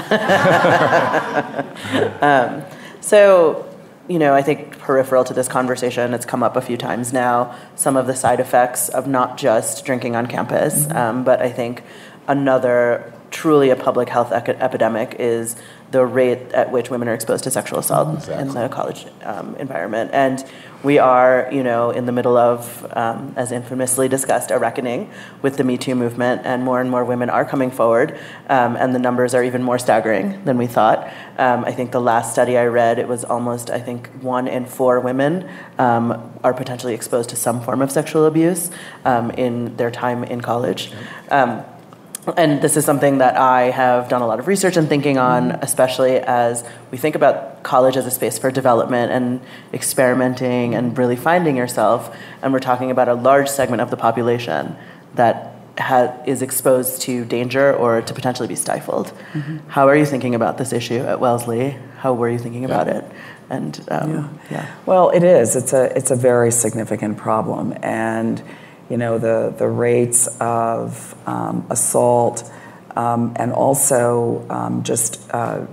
[2.21, 2.63] um,
[2.99, 3.69] so,
[4.10, 7.56] you know, I think peripheral to this conversation, it's come up a few times now.
[7.75, 10.97] Some of the side effects of not just drinking on campus, mm-hmm.
[10.97, 11.84] um, but I think
[12.27, 15.56] another truly a public health epidemic is
[15.91, 18.47] the rate at which women are exposed to sexual assault exactly.
[18.47, 20.12] in the college um, environment.
[20.13, 20.45] And
[20.84, 25.10] we are, you know, in the middle of, um, as infamously discussed, a reckoning
[25.41, 28.19] with the Me Too movement, and more and more women are coming forward,
[28.50, 31.12] um, and the numbers are even more staggering than we thought.
[31.38, 34.65] Um, I think the last study I read, it was almost, I think, one in
[34.65, 38.69] four women um, are potentially exposed to some form of sexual abuse
[39.06, 40.91] um, in their time in college
[42.38, 45.49] and this is something that I have done a lot of research and thinking on,
[45.49, 45.63] mm-hmm.
[45.63, 49.41] especially as we think about college as a space for development and
[49.73, 52.15] experimenting and really finding yourself.
[52.41, 54.75] And we're talking about a large segment of the population
[55.15, 59.07] that ha- is exposed to danger or to potentially be stifled.
[59.33, 59.69] Mm-hmm.
[59.69, 61.77] How are you thinking about this issue at Wellesley?
[61.97, 63.03] How were you thinking about it?
[63.49, 64.29] And um, yeah.
[64.51, 64.75] yeah.
[64.86, 65.55] Well, it is.
[65.55, 68.41] It's a it's a very significant problem, and
[68.93, 72.47] you know, the, the rates of um, assault
[72.95, 75.65] um, and also um, just uh,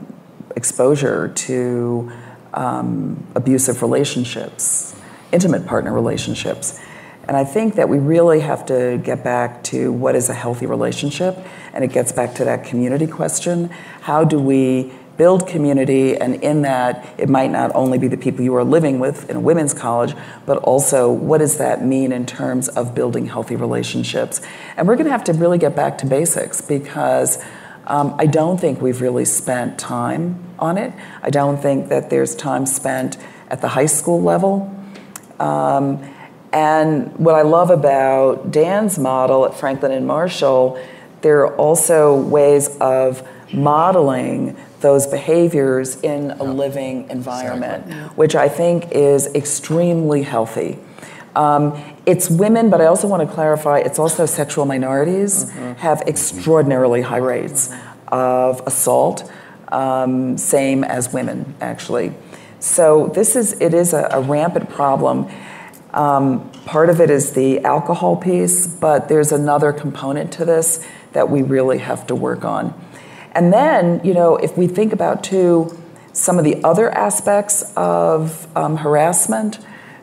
[0.57, 2.11] exposure to
[2.55, 4.97] um, abusive relationships,
[5.33, 6.81] intimate partner relationships.
[7.29, 10.65] And I think that we really have to get back to what is a healthy
[10.65, 11.37] relationship,
[11.75, 13.69] and it gets back to that community question.
[14.01, 18.43] How do we build community, and in that, it might not only be the people
[18.43, 20.15] you are living with in a women's college,
[20.47, 24.41] but also what does that mean in terms of building healthy relationships?
[24.79, 27.37] And we're going to have to really get back to basics because
[27.87, 30.91] um, I don't think we've really spent time on it.
[31.23, 33.19] I don't think that there's time spent
[33.51, 34.75] at the high school level.
[35.39, 36.03] Um,
[36.51, 40.83] and what I love about Dan's model at Franklin and Marshall,
[41.21, 48.17] there are also ways of modeling those behaviors in a living environment, exactly.
[48.17, 50.79] which I think is extremely healthy.
[51.37, 55.73] Um, it's women, but I also want to clarify it's also sexual minorities mm-hmm.
[55.75, 57.73] have extraordinarily high rates
[58.09, 59.31] of assault,
[59.69, 62.13] um, same as women actually.
[62.59, 65.31] So this is it is a, a rampant problem.
[65.93, 71.29] Um, part of it is the alcohol piece, but there's another component to this that
[71.31, 72.75] we really have to work on.
[73.33, 75.77] And then, you know, if we think about too
[76.13, 79.59] some of the other aspects of um, harassment,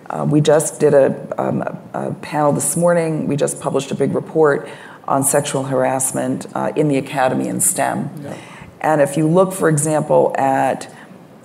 [0.10, 1.62] uh, we just did a, um,
[1.94, 3.28] a, panel this morning.
[3.28, 4.70] We just published a big report
[5.06, 8.10] on sexual harassment uh, in the academy in STEM.
[8.22, 8.38] Yeah.
[8.80, 10.90] And if you look, for example, at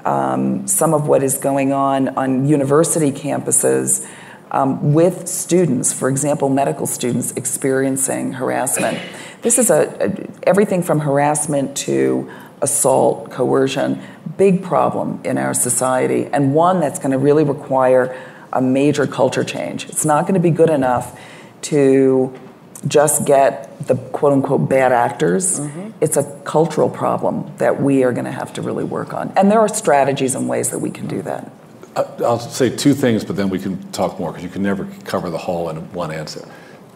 [0.04, 4.06] um, some of what is going on on university campuses
[4.52, 8.98] um, with students, for example, medical students experiencing harassment.
[9.40, 14.00] This is a, a, everything from harassment to assault, coercion,
[14.36, 18.16] big problem in our society, and one that's going to really require
[18.52, 19.88] a major culture change.
[19.88, 21.18] It's not going to be good enough
[21.62, 22.38] to
[22.86, 25.60] just get the quote unquote bad actors.
[25.60, 25.90] Mm-hmm.
[26.00, 29.32] It's a cultural problem that we are going to have to really work on.
[29.36, 31.50] And there are strategies and ways that we can do that.
[31.94, 35.28] I'll say two things, but then we can talk more because you can never cover
[35.28, 36.46] the whole in one answer.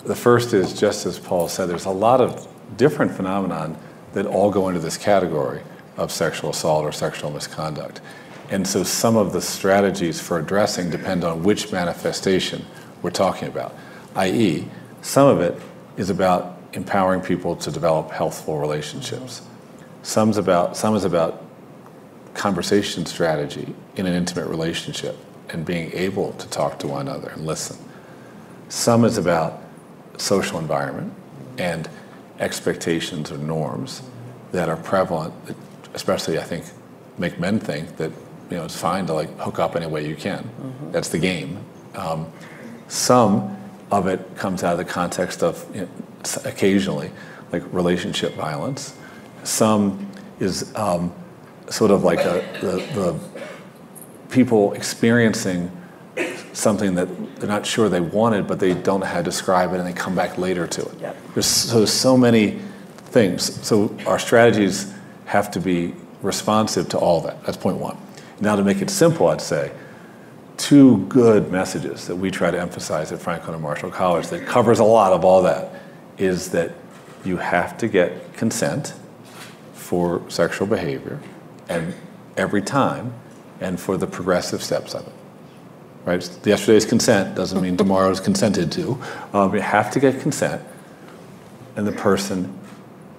[0.04, 3.76] The first is just as Paul said, there's a lot of different phenomenon
[4.12, 5.60] that all go into this category
[5.96, 8.00] of sexual assault or sexual misconduct.
[8.50, 12.64] And so some of the strategies for addressing depend on which manifestation
[13.02, 13.74] we're talking about,
[14.14, 14.66] i.e.,
[15.02, 15.60] some of it
[15.96, 19.42] is about empowering people to develop healthful relationships.
[20.02, 21.42] Some's about, some is about
[22.36, 25.16] conversation strategy in an intimate relationship
[25.50, 27.76] and being able to talk to one another and listen.
[28.68, 29.62] Some is about
[30.18, 31.12] social environment
[31.58, 31.88] and
[32.38, 34.02] expectations or norms
[34.52, 35.56] that are prevalent, that
[35.94, 36.64] especially I think
[37.18, 38.10] make men think that
[38.50, 40.44] you know it's fine to like hook up any way you can.
[40.44, 40.92] Mm-hmm.
[40.92, 41.58] That's the game.
[41.94, 42.30] Um,
[42.88, 43.56] some
[43.90, 45.88] of it comes out of the context of you know,
[46.44, 47.10] occasionally
[47.52, 48.96] like relationship violence.
[49.44, 51.12] Some is um,
[51.68, 53.18] sort of like a, the, the
[54.30, 55.70] people experiencing
[56.52, 59.78] something that they're not sure they wanted, but they don't know how to describe it,
[59.78, 61.00] and they come back later to it.
[61.00, 61.16] Yep.
[61.34, 62.58] There's so, so many
[62.96, 63.64] things.
[63.66, 64.92] So our strategies
[65.26, 67.42] have to be responsive to all that.
[67.44, 67.98] That's point one.
[68.40, 69.72] Now, to make it simple, I'd say
[70.56, 74.78] two good messages that we try to emphasize at Franklin and Marshall College that covers
[74.78, 75.70] a lot of all that
[76.16, 76.72] is that
[77.24, 78.94] you have to get consent
[79.74, 81.20] for sexual behavior
[81.68, 81.94] and
[82.36, 83.12] every time
[83.60, 85.12] and for the progressive steps of it.
[86.04, 86.46] Right?
[86.46, 88.98] Yesterday's consent doesn't mean tomorrow's consented to.
[89.32, 90.62] Um, you have to get consent,
[91.74, 92.56] and the person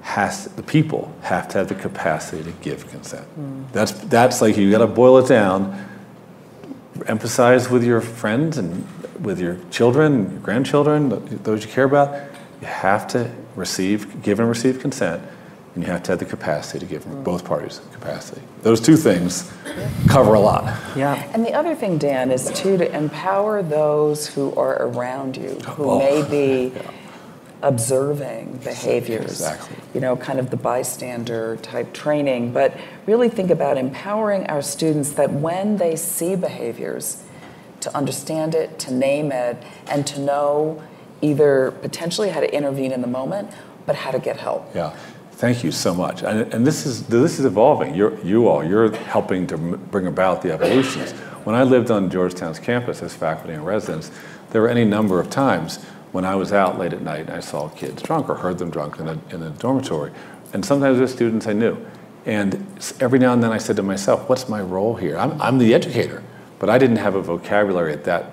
[0.01, 3.27] has, the people have to have the capacity to give consent.
[3.37, 3.69] Mm.
[3.73, 5.85] That's that's like you got to boil it down.
[7.07, 8.87] Emphasize with your friends and
[9.21, 12.13] with your children, your grandchildren, those you care about.
[12.61, 15.21] You have to receive, give and receive consent
[15.77, 17.23] and you have to have the capacity to give mm.
[17.23, 18.41] both parties capacity.
[18.63, 19.87] Those two things yeah.
[20.07, 20.63] cover a lot.
[20.95, 21.13] Yeah.
[21.35, 25.91] And the other thing, Dan, is too to empower those who are around you, who
[25.91, 25.99] oh.
[25.99, 26.91] may be yeah.
[27.61, 29.25] observing behaviors.
[29.25, 29.77] Exactly.
[29.93, 35.11] You know, kind of the bystander type training, but really think about empowering our students
[35.11, 37.23] that when they see behaviors,
[37.81, 40.81] to understand it, to name it, and to know
[41.21, 43.51] either potentially how to intervene in the moment,
[43.85, 44.73] but how to get help.
[44.73, 44.97] Yeah.
[45.37, 46.23] Thank you so much.
[46.23, 47.93] And, and this is this is evolving.
[47.93, 51.11] You're, you all, you're helping to bring about the evolutions.
[51.43, 54.09] When I lived on Georgetown's campus as faculty and residents,
[54.49, 55.77] there were any number of times
[56.11, 58.71] when I was out late at night and I saw kids drunk or heard them
[58.71, 60.11] drunk in a, in a dormitory.
[60.53, 61.77] And sometimes the students I knew.
[62.25, 62.65] And
[62.99, 65.17] every now and then I said to myself, what's my role here?
[65.17, 66.23] I'm, I'm the educator,
[66.57, 68.31] but I didn't have a vocabulary at that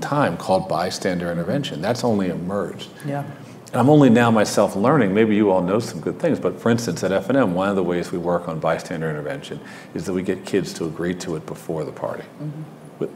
[0.00, 1.82] time called bystander intervention.
[1.82, 2.88] That's only emerged.
[3.04, 3.24] Yeah.
[3.72, 6.70] And I'm only now myself learning, maybe you all know some good things, but for
[6.70, 9.60] instance, at F&M, one of the ways we work on bystander intervention
[9.92, 12.22] is that we get kids to agree to it before the party.
[12.40, 12.62] Mm-hmm.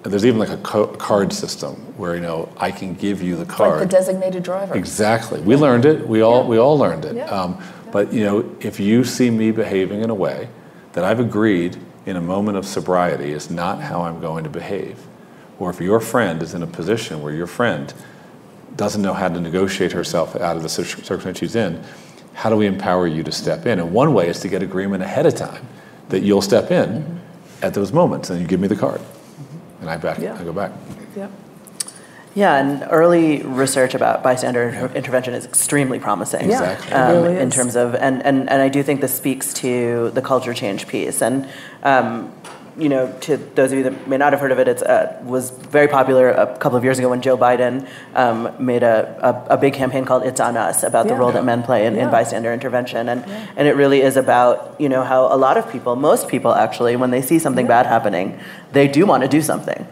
[0.03, 3.47] There's even like a co- card system where, you know, I can give you the
[3.47, 3.79] card.
[3.79, 4.75] Like the designated driver.
[4.75, 5.41] Exactly.
[5.41, 6.07] We learned it.
[6.07, 6.49] We all, yeah.
[6.49, 7.17] we all learned it.
[7.17, 7.25] Yeah.
[7.27, 7.91] Um, yeah.
[7.93, 10.49] But, you know, if you see me behaving in a way
[10.93, 15.07] that I've agreed in a moment of sobriety is not how I'm going to behave,
[15.59, 17.95] or if your friend is in a position where your friend
[18.81, 21.85] doesn't know how to negotiate herself out of the circumstance she's in,
[22.33, 23.79] how do we empower you to step in?
[23.79, 25.67] And one way is to get agreement ahead of time
[26.09, 27.65] that you'll step in mm-hmm.
[27.67, 29.83] at those moments, and you give me the card, mm-hmm.
[29.83, 30.41] and I back, yeah.
[30.41, 30.73] I go back.
[31.15, 31.29] Yeah.
[32.35, 34.93] Yeah, and early research about bystander yeah.
[34.95, 36.47] intervention is extremely promising.
[36.47, 36.93] Exactly.
[36.93, 40.23] Um, really in terms of, and, and, and I do think this speaks to the
[40.23, 41.23] culture change piece.
[41.23, 41.49] And
[41.83, 42.33] um,
[42.81, 45.13] you know, to those of you that may not have heard of it, it uh,
[45.23, 49.55] was very popular a couple of years ago when Joe Biden um, made a, a,
[49.55, 51.13] a, big campaign called "It's on Us" about yeah.
[51.13, 52.05] the role that men play in, yeah.
[52.05, 53.47] in bystander intervention, and yeah.
[53.57, 56.97] and it really is about you know how a lot of people, most people actually,
[56.97, 58.41] when they see something bad happening,
[58.73, 59.87] they do want to do something.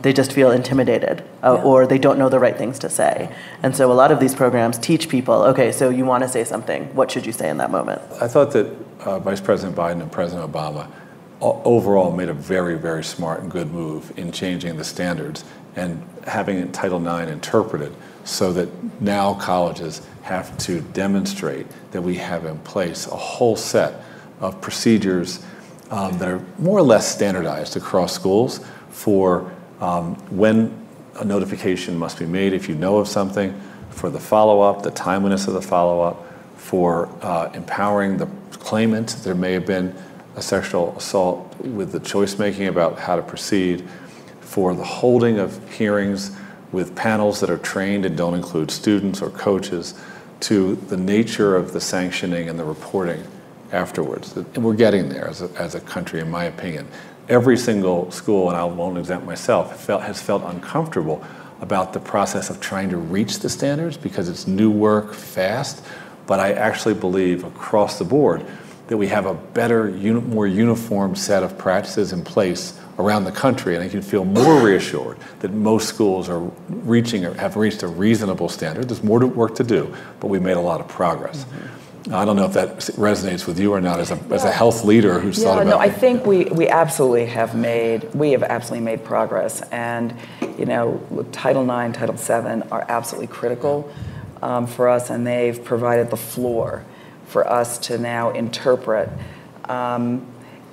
[0.00, 3.76] They just feel intimidated, uh, or they don't know the right things to say, and
[3.76, 6.94] so a lot of these programs teach people, okay, so you want to say something,
[6.94, 8.00] what should you say in that moment?
[8.20, 10.90] I thought that uh, Vice President Biden and President Obama
[11.40, 15.44] overall made a very, very smart and good move in changing the standards
[15.76, 18.68] and having Title IX interpreted so that
[19.00, 24.04] now colleges have to demonstrate that we have in place a whole set
[24.40, 25.44] of procedures
[25.90, 29.50] um, that are more or less standardized across schools for
[29.80, 30.86] um, when
[31.16, 33.58] a notification must be made if you know of something,
[33.90, 39.16] for the follow up, the timeliness of the follow up, for uh, empowering the claimant.
[39.24, 39.94] There may have been
[40.36, 43.86] a sexual assault with the choice making about how to proceed,
[44.40, 46.36] for the holding of hearings
[46.72, 49.94] with panels that are trained and don't include students or coaches,
[50.40, 53.22] to the nature of the sanctioning and the reporting
[53.72, 54.36] afterwards.
[54.36, 56.88] And we're getting there as a, as a country, in my opinion.
[57.28, 61.24] Every single school, and I won't exempt myself, felt, has felt uncomfortable
[61.60, 65.84] about the process of trying to reach the standards because it's new work fast.
[66.26, 68.44] But I actually believe across the board
[68.90, 73.76] that we have a better, more uniform set of practices in place around the country,
[73.76, 77.86] and I can feel more reassured that most schools are reaching or have reached a
[77.86, 78.88] reasonable standard.
[78.88, 81.44] There's more work to do, but we've made a lot of progress.
[81.44, 82.14] Mm-hmm.
[82.14, 84.34] I don't know if that resonates with you or not as a, yeah.
[84.34, 87.54] as a health leader who's yeah, thought about no, I think we, we absolutely have
[87.54, 89.60] made, we have absolutely made progress.
[89.70, 90.12] And,
[90.58, 93.88] you know, Title IX, Title VII are absolutely critical
[94.42, 96.84] um, for us, and they've provided the floor
[97.30, 99.08] for us to now interpret.
[99.68, 100.26] Um,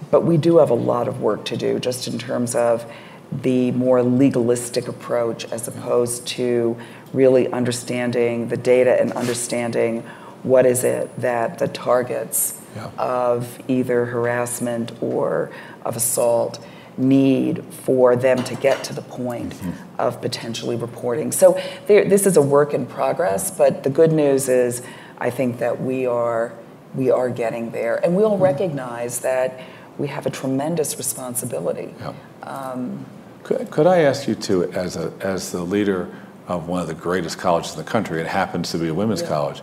[0.10, 2.90] but we do have a lot of work to do just in terms of
[3.32, 6.78] the more legalistic approach as opposed to
[7.14, 10.02] really understanding the data and understanding
[10.44, 12.90] what is it that the targets yeah.
[12.98, 15.52] of either harassment or
[15.84, 16.64] of assault
[16.98, 19.72] need for them to get to the point mm-hmm.
[20.00, 21.32] of potentially reporting.
[21.32, 24.82] So there, this is a work in progress, but the good news is
[25.18, 26.54] I think that we are
[26.96, 28.44] we are getting there, and we all mm-hmm.
[28.44, 29.60] recognize that
[29.98, 31.94] we have a tremendous responsibility.
[32.00, 32.14] Yeah.
[32.44, 33.06] Um,
[33.44, 36.10] could, could I ask you to, as a as the leader
[36.48, 39.22] of one of the greatest colleges in the country, it happens to be a women's
[39.22, 39.28] yeah.
[39.28, 39.62] college.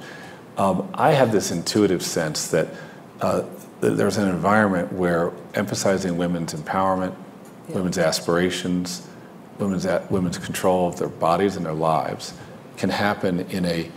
[0.57, 2.69] Um, I have this intuitive sense that,
[3.21, 3.43] uh,
[3.81, 7.15] there's an environment where emphasizing women's empowerment,
[7.69, 7.75] yeah.
[7.75, 9.07] women's aspirations,
[9.59, 12.35] women's women's control of their bodies and their lives
[12.77, 13.91] can happen in a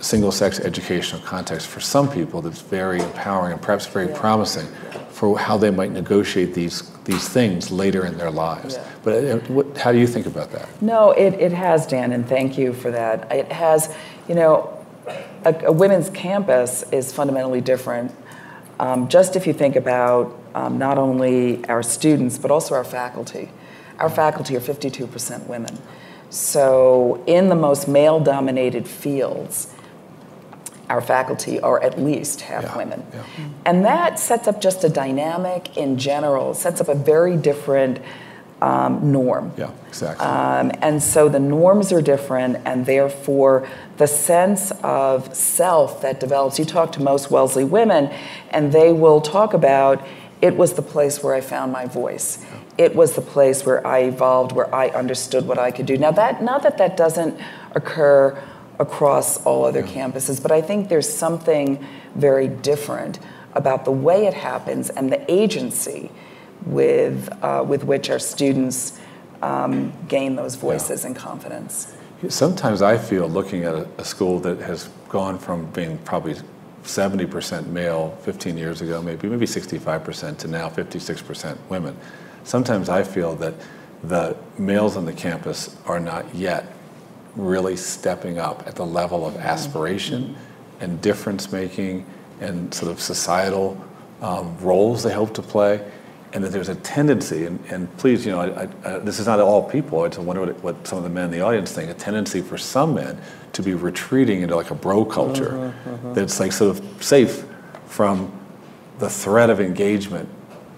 [0.00, 4.18] single sex educational context for some people that's very empowering and perhaps very yeah.
[4.18, 4.66] promising
[5.10, 8.74] for how they might negotiate these these things later in their lives.
[8.76, 8.90] Yeah.
[9.02, 10.68] But uh, what, how do you think about that?
[10.80, 13.30] No, it, it has, Dan, and thank you for that.
[13.30, 13.94] It has,
[14.26, 14.84] you know,
[15.44, 18.10] a, a women's campus is fundamentally different.
[18.80, 23.50] Um, just if you think about um, not only our students, but also our faculty.
[23.98, 25.78] Our faculty are 52% women.
[26.30, 29.72] So, in the most male dominated fields,
[30.88, 33.06] our faculty are at least half yeah, women.
[33.12, 33.24] Yeah.
[33.64, 38.00] And that sets up just a dynamic in general, sets up a very different
[38.60, 39.52] um, norm.
[39.56, 40.24] Yeah, exactly.
[40.26, 46.58] Um, and so the norms are different, and therefore the sense of self that develops.
[46.58, 48.10] You talk to most Wellesley women,
[48.50, 50.04] and they will talk about
[50.40, 52.38] it was the place where I found my voice.
[52.42, 52.86] Yeah.
[52.86, 55.96] It was the place where I evolved, where I understood what I could do.
[55.96, 57.38] Now that not that that doesn't
[57.72, 58.40] occur
[58.78, 60.06] across all other yeah.
[60.06, 60.42] campuses.
[60.42, 63.18] But I think there's something very different
[63.54, 66.10] about the way it happens and the agency
[66.66, 68.98] with, uh, with which our students
[69.42, 71.08] um, gain those voices yeah.
[71.08, 71.94] and confidence.
[72.28, 76.36] Sometimes I feel looking at a, a, school that has gone from being probably
[76.84, 81.96] 70% male 15 years ago, maybe maybe 65% to now 56% women.
[82.44, 83.54] Sometimes I feel that
[84.02, 86.73] the males on the campus are not yet
[87.36, 90.36] really stepping up at the level of aspiration
[90.80, 92.06] and difference making
[92.40, 93.82] and sort of societal
[94.20, 95.84] um, roles they hope to play.
[96.32, 99.38] And that there's a tendency, and, and please, you know, I, I, this is not
[99.38, 100.00] all people.
[100.00, 101.88] I wonder what, what, some of the men in the audience think.
[101.88, 103.20] A tendency for some men
[103.52, 106.12] to be retreating into like a bro culture mm-hmm, mm-hmm.
[106.14, 107.44] that's like sort of safe
[107.86, 108.32] from
[108.98, 110.28] the threat of engagement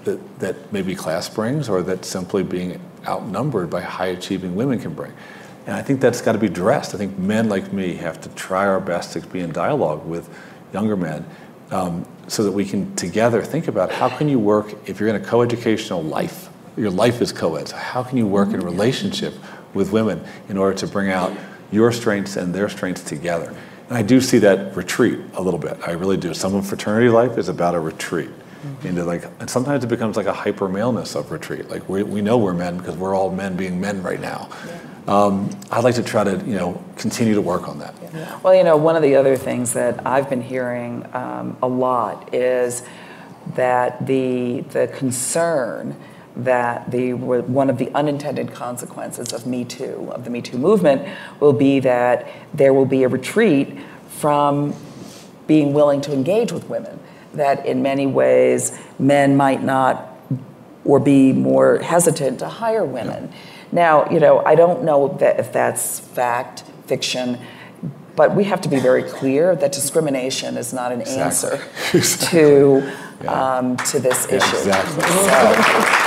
[0.04, 4.92] that, that maybe class brings or that simply being outnumbered by high achieving women can
[4.92, 5.12] bring.
[5.66, 6.94] And I think that's got to be addressed.
[6.94, 10.30] I think men like me have to try our best to be in dialogue with
[10.72, 11.26] younger men
[11.72, 15.16] um, so that we can together think about how can you work if you're in
[15.16, 16.48] a coeducational life.
[16.76, 17.68] Your life is co-ed.
[17.68, 19.34] So how can you work in relationship
[19.74, 21.32] with women in order to bring out
[21.72, 23.54] your strengths and their strengths together?
[23.88, 25.78] And I do see that retreat a little bit.
[25.86, 26.34] I really do.
[26.34, 28.86] Some of fraternity life is about a retreat mm-hmm.
[28.86, 31.68] into like, and sometimes it becomes like a hyper maleness of retreat.
[31.70, 34.48] Like we, we know we're men because we're all men being men right now.
[34.66, 34.78] Yeah.
[35.06, 37.94] Um, I'd like to try to, you know, continue to work on that.
[38.12, 38.38] Yeah.
[38.42, 42.34] Well, you know, one of the other things that I've been hearing um, a lot
[42.34, 42.82] is
[43.54, 45.94] that the the concern
[46.34, 51.06] that the one of the unintended consequences of Me Too, of the Me Too movement,
[51.38, 53.78] will be that there will be a retreat
[54.08, 54.74] from
[55.46, 56.98] being willing to engage with women.
[57.34, 60.14] That in many ways men might not
[60.84, 63.28] or be more hesitant to hire women.
[63.30, 63.38] Yeah
[63.72, 67.38] now, you know, I don't know that if that's fact, fiction,
[68.14, 71.22] but we have to be very clear that discrimination is not an exactly.
[71.22, 71.64] answer
[71.96, 72.40] exactly.
[72.40, 72.92] to
[73.22, 73.56] yeah.
[73.58, 74.56] um, to this issue.
[74.56, 75.02] Exactly.
[75.02, 76.06] So.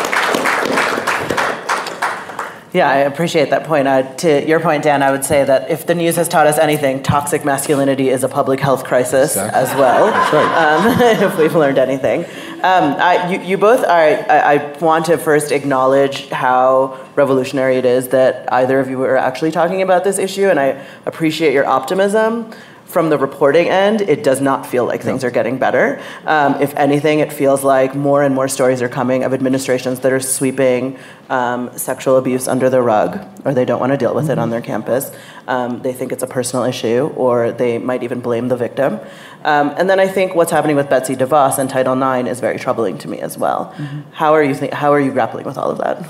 [2.71, 3.87] Yeah, I appreciate that point.
[3.87, 6.59] Uh, to your point, Dan, I would say that if the news has taught us
[6.59, 9.59] anything, toxic masculinity is a public health crisis Exactly.
[9.59, 10.05] as well.
[10.05, 11.21] That's right.
[11.21, 12.25] Um, if we've learned anything.
[12.61, 17.85] Um, I, you, you both are, I, I want to first acknowledge how revolutionary it
[17.85, 21.65] is that either of you are actually talking about this issue, and I appreciate your
[21.65, 22.53] optimism.
[22.89, 26.01] From the reporting end, it does not feel like things are getting better.
[26.25, 30.11] Um, if anything, it feels like more and more stories are coming of administrations that
[30.11, 30.97] are sweeping
[31.29, 34.49] um, sexual abuse under the rug, or they don't want to deal with it on
[34.49, 35.11] their campus.
[35.47, 38.99] Um, they think it's a personal issue, or they might even blame the victim.
[39.43, 42.57] Um, and then I think what's happening with Betsy DeVos and Title IX is very
[42.57, 43.65] troubling to me as well.
[44.13, 46.09] How are you thi- how are you grappling with all of that?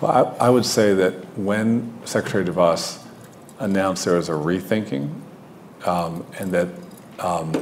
[0.00, 3.02] Well, I, I would say that when Secretary DeVos
[3.58, 5.22] announced there was a rethinking
[5.84, 6.68] and that
[7.18, 7.52] um,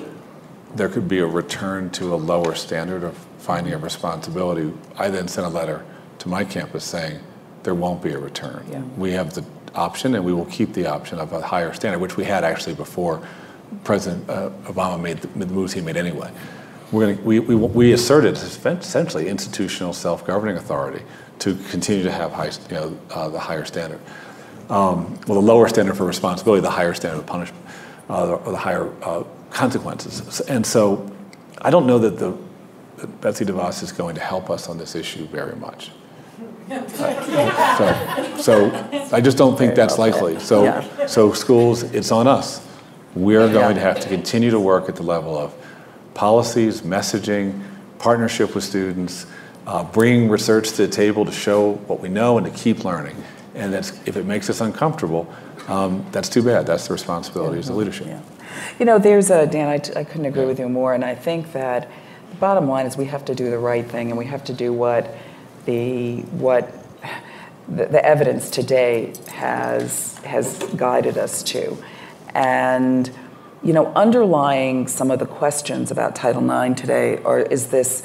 [0.75, 5.29] there could be a return to a lower standard of finding of responsibility, I then
[5.29, 5.85] sent a letter
[6.21, 7.21] to my campus saying
[7.65, 8.65] there won't be a return.
[8.71, 8.83] Yeah.
[8.97, 9.45] We have the
[9.75, 12.75] option, and we will keep the option of a higher standard, which we had actually
[12.75, 13.27] before
[13.85, 16.31] President uh, Obama made the, the moves he made anyway.
[16.93, 21.03] We're gonna, we, we, we asserted essentially institutional self-governing authority
[21.39, 24.01] to continue to have high, you know, uh, the higher standard.
[24.69, 27.65] Um, well, the lower standard for responsibility, the higher standard of punishment,
[28.09, 30.41] or the higher uh, consequences.
[30.43, 31.11] And so,
[31.61, 32.37] I don't know that the
[33.03, 35.91] that Betsy DeVos is going to help us on this issue very much.
[36.71, 36.87] Uh,
[38.37, 40.39] so, so I just don't think that's likely.
[40.39, 41.07] So, Yeah.
[41.07, 42.67] so schools, it's on us.
[43.15, 45.53] We're going to have to continue to work at the level of
[46.15, 47.61] policies, messaging,
[47.99, 49.27] partnership with students,
[49.67, 53.17] uh, bringing research to the table to show what we know and to keep learning.
[53.55, 55.33] And that's, if it makes us uncomfortable,
[55.69, 56.67] um, that's too bad.
[56.67, 58.07] That's the responsibility as the leadership.
[58.07, 58.21] Yeah.
[58.79, 61.53] You know, there's a, Dan, I, I couldn't agree with you more, and I think
[61.53, 61.91] that
[62.31, 64.53] the bottom line is we have to do the right thing and we have to
[64.53, 65.15] do what
[65.67, 66.73] the, what
[67.69, 71.77] the, the evidence today has, has guided us to.
[72.35, 73.11] And,
[73.63, 78.03] you know, underlying some of the questions about Title IX today are, is this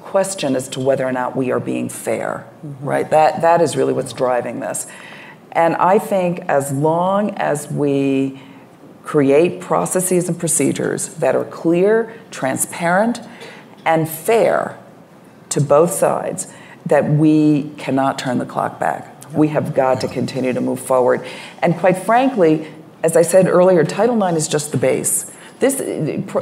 [0.00, 2.46] question as to whether or not we are being fair,
[2.80, 3.08] right?
[3.10, 4.86] That, that is really what's driving this.
[5.52, 8.40] And I think as long as we
[9.04, 13.20] create processes and procedures that are clear, transparent,
[13.86, 14.78] and fair
[15.48, 16.52] to both sides,
[16.84, 19.14] that we cannot turn the clock back.
[19.32, 21.26] We have got to continue to move forward.
[21.62, 22.68] And quite frankly,
[23.02, 25.30] as I said earlier, Title IX is just the base.
[25.60, 25.80] This,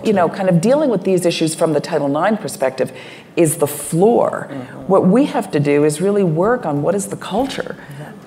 [0.05, 2.93] you know, kind of dealing with these issues from the Title IX perspective
[3.35, 4.49] is the floor.
[4.51, 4.89] Mm-hmm.
[4.89, 7.77] What we have to do is really work on what is the culture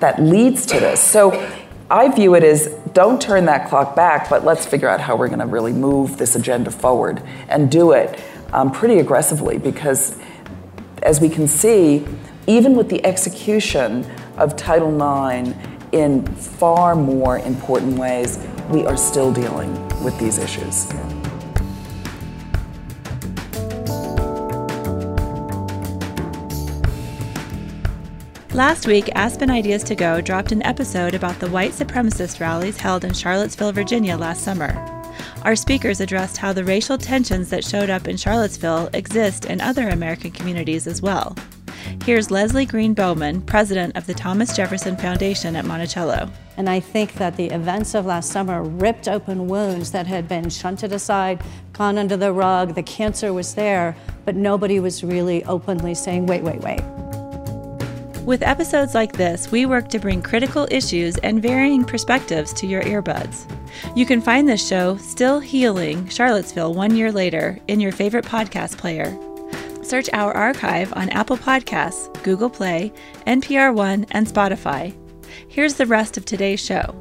[0.00, 1.00] that leads to this.
[1.00, 1.32] So
[1.90, 5.28] I view it as don't turn that clock back, but let's figure out how we're
[5.28, 8.20] going to really move this agenda forward and do it
[8.52, 10.16] um, pretty aggressively because,
[11.02, 12.06] as we can see,
[12.46, 15.56] even with the execution of Title IX
[15.92, 18.38] in far more important ways,
[18.70, 19.72] we are still dealing
[20.02, 20.86] with these issues.
[28.52, 33.04] Last week, Aspen Ideas to Go dropped an episode about the white supremacist rallies held
[33.04, 34.74] in Charlottesville, Virginia last summer.
[35.42, 39.88] Our speakers addressed how the racial tensions that showed up in Charlottesville exist in other
[39.88, 41.36] American communities as well.
[42.04, 46.28] Here's Leslie Greene Bowman, president of the Thomas Jefferson Foundation at Monticello.
[46.56, 50.50] And I think that the events of last summer ripped open wounds that had been
[50.50, 51.40] shunted aside,
[51.72, 52.74] gone under the rug.
[52.74, 56.80] The cancer was there, but nobody was really openly saying, wait, wait, wait.
[58.24, 62.82] With episodes like this, we work to bring critical issues and varying perspectives to your
[62.82, 63.50] earbuds.
[63.96, 68.76] You can find this show, Still Healing Charlottesville One Year Later, in your favorite podcast
[68.76, 69.16] player.
[69.82, 72.92] Search our archive on Apple Podcasts, Google Play,
[73.26, 74.94] NPR One, and Spotify.
[75.48, 76.94] Here's the rest of today's show.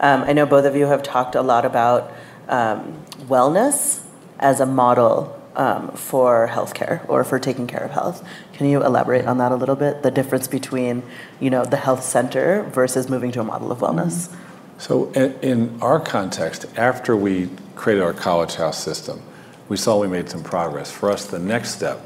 [0.00, 2.12] Um, I know both of you have talked a lot about
[2.48, 4.02] um, wellness
[4.40, 8.26] as a model um, for healthcare or for taking care of health.
[8.52, 10.02] Can you elaborate on that a little bit?
[10.02, 11.02] The difference between,
[11.40, 14.34] you know, the health center versus moving to a model of wellness.
[14.78, 19.22] So, in, in our context, after we created our college house system,
[19.68, 20.90] we saw we made some progress.
[20.90, 22.00] For us, the next step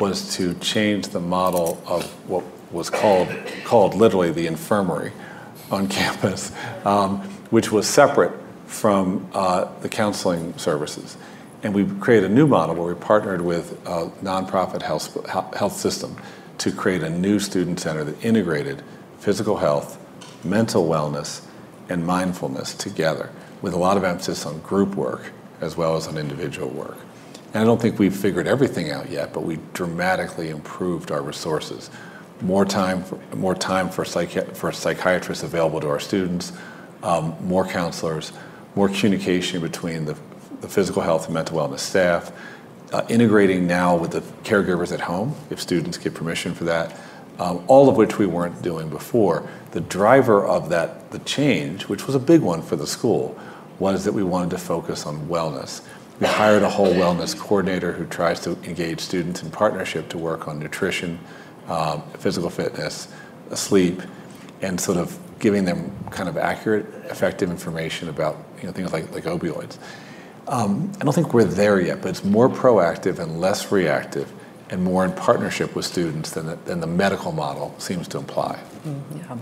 [0.00, 3.28] was to change the model of what was called,
[3.64, 5.12] called literally the infirmary
[5.70, 6.52] on campus,
[6.84, 7.20] um,
[7.50, 8.32] which was separate
[8.66, 11.16] from uh, the counseling services.
[11.62, 16.16] And we created a new model where we partnered with a nonprofit health, health system
[16.58, 18.82] to create a new student center that integrated
[19.18, 19.98] physical health,
[20.44, 21.44] mental wellness,
[21.88, 23.30] and mindfulness together
[23.62, 26.96] with a lot of emphasis on group work as well as on individual work.
[27.54, 31.90] And I don't think we've figured everything out yet, but we dramatically improved our resources.
[32.40, 36.52] More time, for, more time for, psychi- for psychiatrists available to our students,
[37.02, 38.32] um, more counselors,
[38.76, 40.16] more communication between the,
[40.60, 42.32] the physical health and mental wellness staff,
[42.92, 46.98] uh, integrating now with the caregivers at home, if students get permission for that,
[47.38, 49.48] um, all of which we weren't doing before.
[49.72, 53.38] The driver of that, the change, which was a big one for the school,
[53.78, 55.82] was that we wanted to focus on wellness.
[56.20, 60.48] We hired a whole wellness coordinator who tries to engage students in partnership to work
[60.48, 61.20] on nutrition,
[61.68, 63.06] um, physical fitness,
[63.54, 64.02] sleep,
[64.60, 69.12] and sort of giving them kind of accurate, effective information about you know, things like,
[69.12, 69.78] like opioids.
[70.48, 74.32] Um, I don't think we're there yet, but it's more proactive and less reactive
[74.70, 78.58] and more in partnership with students than the, than the medical model seems to imply.
[78.86, 79.18] Mm-hmm.
[79.18, 79.38] Yeah.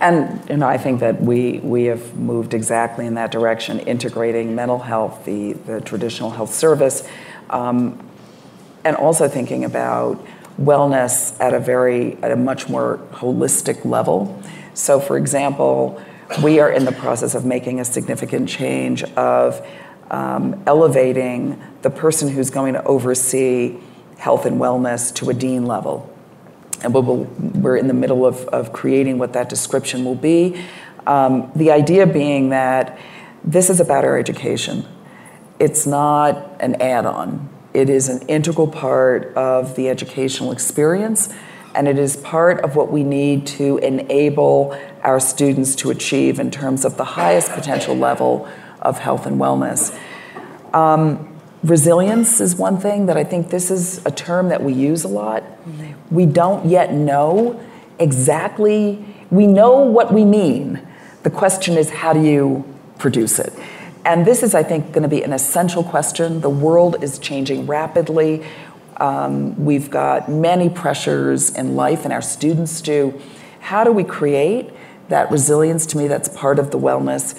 [0.00, 4.54] And you know, I think that we, we have moved exactly in that direction, integrating
[4.54, 7.08] mental health, the, the traditional health service,
[7.50, 8.04] um,
[8.84, 10.24] and also thinking about
[10.60, 14.42] wellness at a very at a much more holistic level.
[14.74, 16.02] So, for example,
[16.42, 19.66] we are in the process of making a significant change of
[20.12, 23.76] um, elevating the person who's going to oversee
[24.18, 26.08] health and wellness to a dean level.
[26.82, 30.64] And we're in the middle of, of creating what that description will be.
[31.06, 32.98] Um, the idea being that
[33.42, 34.86] this is about our education.
[35.58, 41.32] It's not an add on, it is an integral part of the educational experience,
[41.74, 46.50] and it is part of what we need to enable our students to achieve in
[46.50, 48.48] terms of the highest potential level
[48.82, 49.98] of health and wellness.
[50.74, 51.28] Um,
[51.62, 55.08] resilience is one thing that I think this is a term that we use a
[55.08, 55.44] lot.
[56.10, 57.60] We don't yet know
[57.98, 60.86] exactly, we know what we mean.
[61.22, 62.64] The question is, how do you
[62.98, 63.52] produce it?
[64.04, 66.40] And this is, I think, going to be an essential question.
[66.40, 68.44] The world is changing rapidly.
[68.96, 73.20] Um, we've got many pressures in life, and our students do.
[73.60, 74.70] How do we create
[75.08, 75.86] that resilience?
[75.86, 77.38] To me, that's part of the wellness.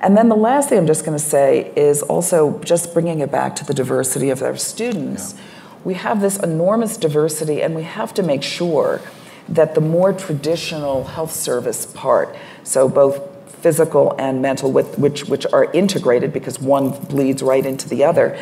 [0.00, 3.30] And then the last thing I'm just going to say is also just bringing it
[3.30, 5.34] back to the diversity of our students.
[5.34, 5.40] Yeah.
[5.84, 9.00] We have this enormous diversity, and we have to make sure
[9.48, 13.20] that the more traditional health service part, so both
[13.62, 18.38] physical and mental, with, which, which are integrated because one bleeds right into the other,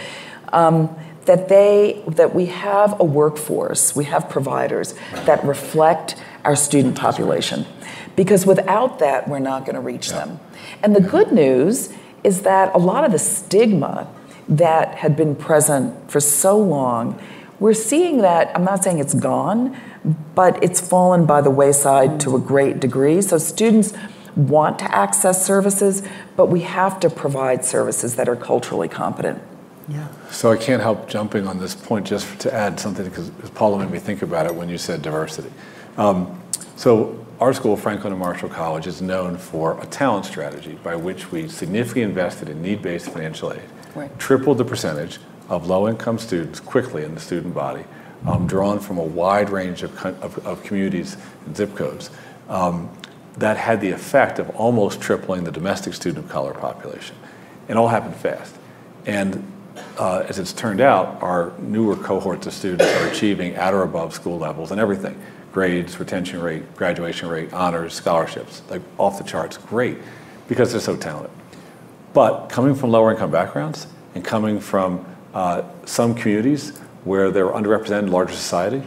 [0.52, 0.94] um,
[1.24, 4.94] that they that we have a workforce, we have providers
[5.24, 7.66] that reflect our student population.
[8.14, 10.24] Because without that, we're not going to reach yeah.
[10.24, 10.40] them.
[10.82, 11.92] And the good news
[12.24, 14.08] is that a lot of the stigma
[14.48, 17.20] that had been present for so long,
[17.58, 19.76] we're seeing that, I'm not saying it's gone,
[20.34, 23.22] but it's fallen by the wayside to a great degree.
[23.22, 23.92] So students
[24.36, 26.02] want to access services,
[26.36, 29.42] but we have to provide services that are culturally competent.
[29.88, 30.08] Yeah.
[30.30, 33.90] So I can't help jumping on this point just to add something because Paula made
[33.90, 35.50] me think about it when you said diversity.
[35.96, 36.40] Um,
[36.76, 41.30] so our school, Franklin and Marshall College, is known for a talent strategy by which
[41.30, 43.62] we significantly invested in need-based financial aid,
[43.95, 44.18] right.
[44.18, 45.18] tripled the percentage
[45.49, 47.84] of low-income students quickly in the student body,
[48.26, 52.11] um, drawn from a wide range of, of, of communities and zip codes.
[52.49, 52.91] Um,
[53.37, 57.16] that had the effect of almost tripling the domestic student of color population.
[57.68, 58.57] It all happened fast.
[59.05, 59.45] And
[59.99, 64.14] uh, as it's turned out, our newer cohorts of students are achieving at or above
[64.14, 65.20] school levels and everything
[65.57, 69.96] grades, retention rate, graduation rate, honors, scholarships, like off the charts, great,
[70.48, 71.30] because they're so talented.
[72.12, 78.02] But coming from lower income backgrounds and coming from uh, some communities where they're underrepresented
[78.02, 78.82] in larger society,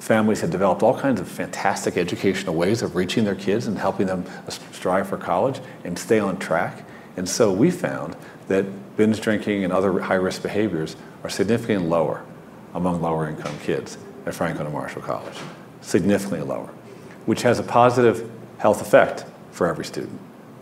[0.00, 4.08] families had developed all kinds of fantastic educational ways of reaching their kids and helping
[4.08, 4.24] them
[4.72, 6.82] strive for college and stay on track.
[7.16, 8.16] And so we found
[8.48, 12.24] that binge drinking and other high risk behaviors are significantly lower
[12.74, 13.96] among lower income kids
[14.26, 15.38] at Franklin and Marshall College
[15.90, 16.70] significantly lower,
[17.26, 20.18] which has a positive health effect for every student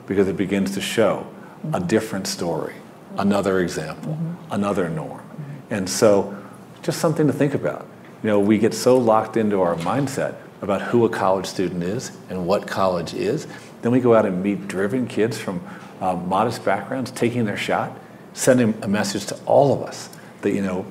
[0.07, 1.27] because it begins to show
[1.75, 2.75] a different story,
[3.19, 4.53] another example, mm-hmm.
[4.53, 5.21] another norm.
[5.21, 5.75] Mm-hmm.
[5.75, 6.35] And so,
[6.83, 7.87] just something to think about.
[8.23, 12.17] You know, we get so locked into our mindset about who a college student is
[12.31, 13.47] and what college is.
[13.83, 15.61] Then we go out and meet driven kids from
[16.01, 17.93] uh, modest backgrounds taking their shot,
[18.33, 20.09] sending a message to all of us
[20.41, 20.87] that, you know,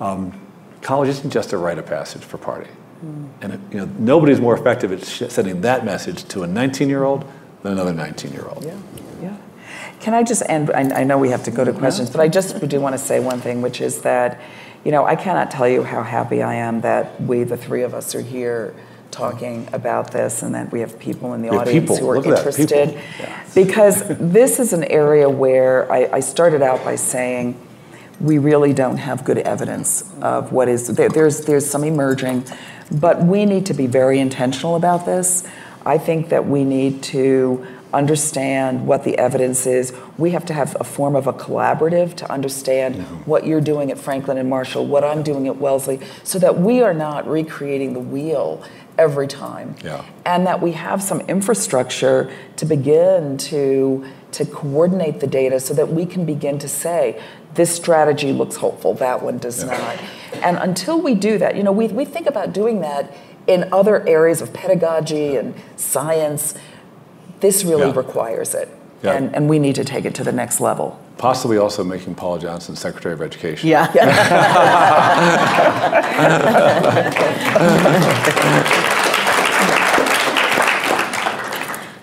[0.00, 0.32] um,
[0.80, 2.70] college isn't just a rite of passage for party.
[3.40, 7.24] And you know, nobody's more effective at sending that message to a 19-year-old
[7.62, 8.64] than another 19-year-old.
[8.64, 8.78] Yeah,
[9.20, 9.36] yeah.
[10.00, 10.70] Can I just end?
[10.70, 12.98] I, I know we have to go to questions, but I just do want to
[12.98, 14.40] say one thing, which is that,
[14.84, 17.94] you know, I cannot tell you how happy I am that we, the three of
[17.94, 18.74] us, are here
[19.10, 21.96] talking about this and that we have people in the audience people.
[21.96, 22.98] who are Look interested.
[23.54, 27.60] Because this is an area where I, I started out by saying
[28.20, 32.44] we really don't have good evidence of what is there, there's there's some emerging,
[32.92, 35.46] but we need to be very intentional about this.
[35.84, 39.92] I think that we need to understand what the evidence is.
[40.16, 43.16] We have to have a form of a collaborative to understand mm-hmm.
[43.30, 46.82] what you're doing at Franklin and Marshall, what I'm doing at Wellesley, so that we
[46.82, 48.64] are not recreating the wheel
[48.98, 49.76] every time.
[49.84, 50.04] Yeah.
[50.24, 55.90] And that we have some infrastructure to begin to to coordinate the data so that
[55.90, 57.20] we can begin to say
[57.54, 59.76] this strategy looks hopeful, that one does yeah.
[59.76, 59.98] not.
[60.42, 63.12] And until we do that, you know, we, we think about doing that
[63.46, 66.54] in other areas of pedagogy and science.
[67.40, 67.96] This really yeah.
[67.96, 68.68] requires it.
[69.02, 69.14] Yeah.
[69.14, 70.98] And, and we need to take it to the next level.
[71.18, 73.68] Possibly also making Paula Johnson Secretary of Education.
[73.68, 73.88] Yeah.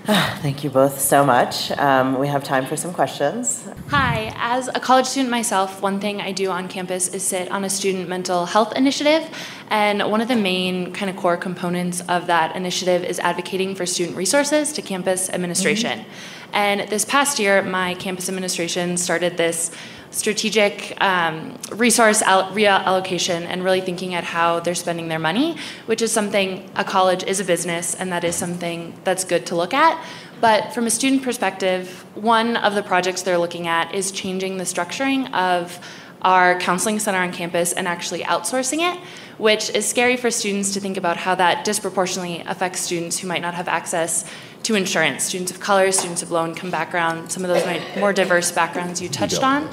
[0.42, 1.70] Thank you both so much.
[1.74, 3.70] Um, we have time for some questions.
[3.90, 7.64] Hi, as a college student myself, one thing I do on campus is sit on
[7.64, 9.30] a student mental health initiative.
[9.70, 13.86] And one of the main kind of core components of that initiative is advocating for
[13.86, 16.00] student resources to campus administration.
[16.00, 16.54] Mm-hmm.
[16.54, 19.70] And this past year, my campus administration started this
[20.12, 26.02] strategic um, resource al- reallocation and really thinking at how they're spending their money, which
[26.02, 29.74] is something a college is a business, and that is something that's good to look
[29.74, 30.04] at.
[30.42, 34.64] But from a student perspective, one of the projects they're looking at is changing the
[34.64, 35.80] structuring of
[36.22, 39.00] our counseling center on campus and actually outsourcing it,
[39.38, 43.42] which is scary for students to think about how that disproportionately affects students who might
[43.42, 44.30] not have access
[44.64, 47.66] to insurance, students of color, students of low income background, some of those
[47.98, 49.70] more diverse backgrounds you touched on.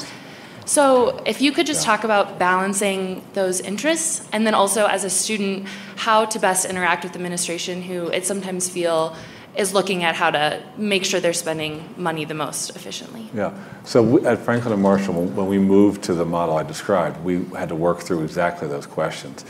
[0.66, 5.10] So, if you could just talk about balancing those interests, and then also as a
[5.10, 9.16] student, how to best interact with administration who it sometimes feel
[9.56, 13.30] is looking at how to make sure they're spending money the most efficiently.
[13.32, 13.56] Yeah.
[13.84, 17.44] So we, at Franklin and Marshall, when we moved to the model I described, we
[17.56, 19.44] had to work through exactly those questions.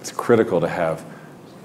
[0.00, 1.04] It's critical to have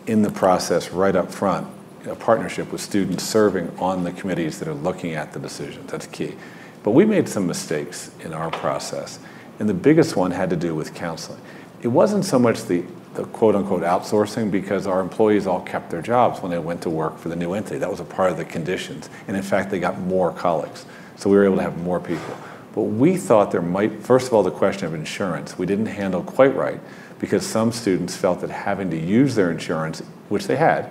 [0.08, 1.68] in the process right up front
[2.06, 5.92] a partnership with students serving on the committees that are looking at the decisions.
[5.92, 6.36] That's key.
[6.84, 9.20] But we made some mistakes in our process,
[9.60, 11.40] and the biggest one had to do with counseling.
[11.82, 16.02] It wasn't so much the, the quote unquote outsourcing because our employees all kept their
[16.02, 17.78] jobs when they went to work for the new entity.
[17.78, 19.10] That was a part of the conditions.
[19.28, 20.86] And in fact, they got more colleagues.
[21.18, 22.36] So we were able to have more people.
[22.74, 26.24] But we thought there might, first of all, the question of insurance, we didn't handle
[26.24, 26.80] quite right
[27.20, 30.90] because some students felt that having to use their insurance, which they had,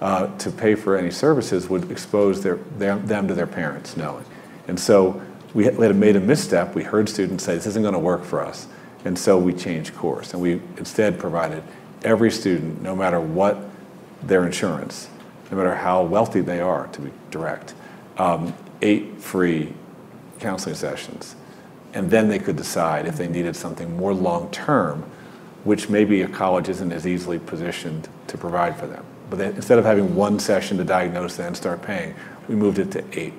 [0.00, 4.24] uh, to pay for any services would expose their, them, them to their parents knowing.
[4.66, 5.20] And so
[5.54, 6.74] we had made a misstep.
[6.74, 8.66] We heard students say, this isn't going to work for us.
[9.04, 10.32] And so we changed course.
[10.32, 11.62] And we instead provided
[12.02, 13.58] every student, no matter what
[14.22, 15.08] their insurance,
[15.50, 17.74] no matter how wealthy they are, to be direct,
[18.18, 19.72] um, eight free
[20.38, 21.36] counseling sessions.
[21.94, 25.04] And then they could decide if they needed something more long term,
[25.64, 29.04] which maybe a college isn't as easily positioned to provide for them.
[29.30, 32.14] But then, instead of having one session to diagnose and start paying,
[32.46, 33.34] we moved it to eight.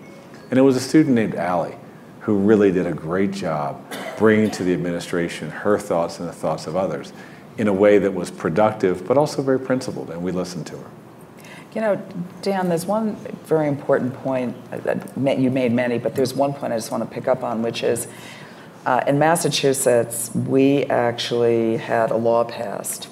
[0.49, 1.75] And it was a student named Allie
[2.21, 3.81] who really did a great job
[4.17, 7.13] bringing to the administration her thoughts and the thoughts of others
[7.57, 10.89] in a way that was productive but also very principled, and we listened to her.
[11.73, 12.01] You know,
[12.41, 13.15] Dan, there's one
[13.45, 17.09] very important point that you made many, but there's one point I just want to
[17.13, 18.07] pick up on, which is
[18.85, 23.09] uh, in Massachusetts, we actually had a law passed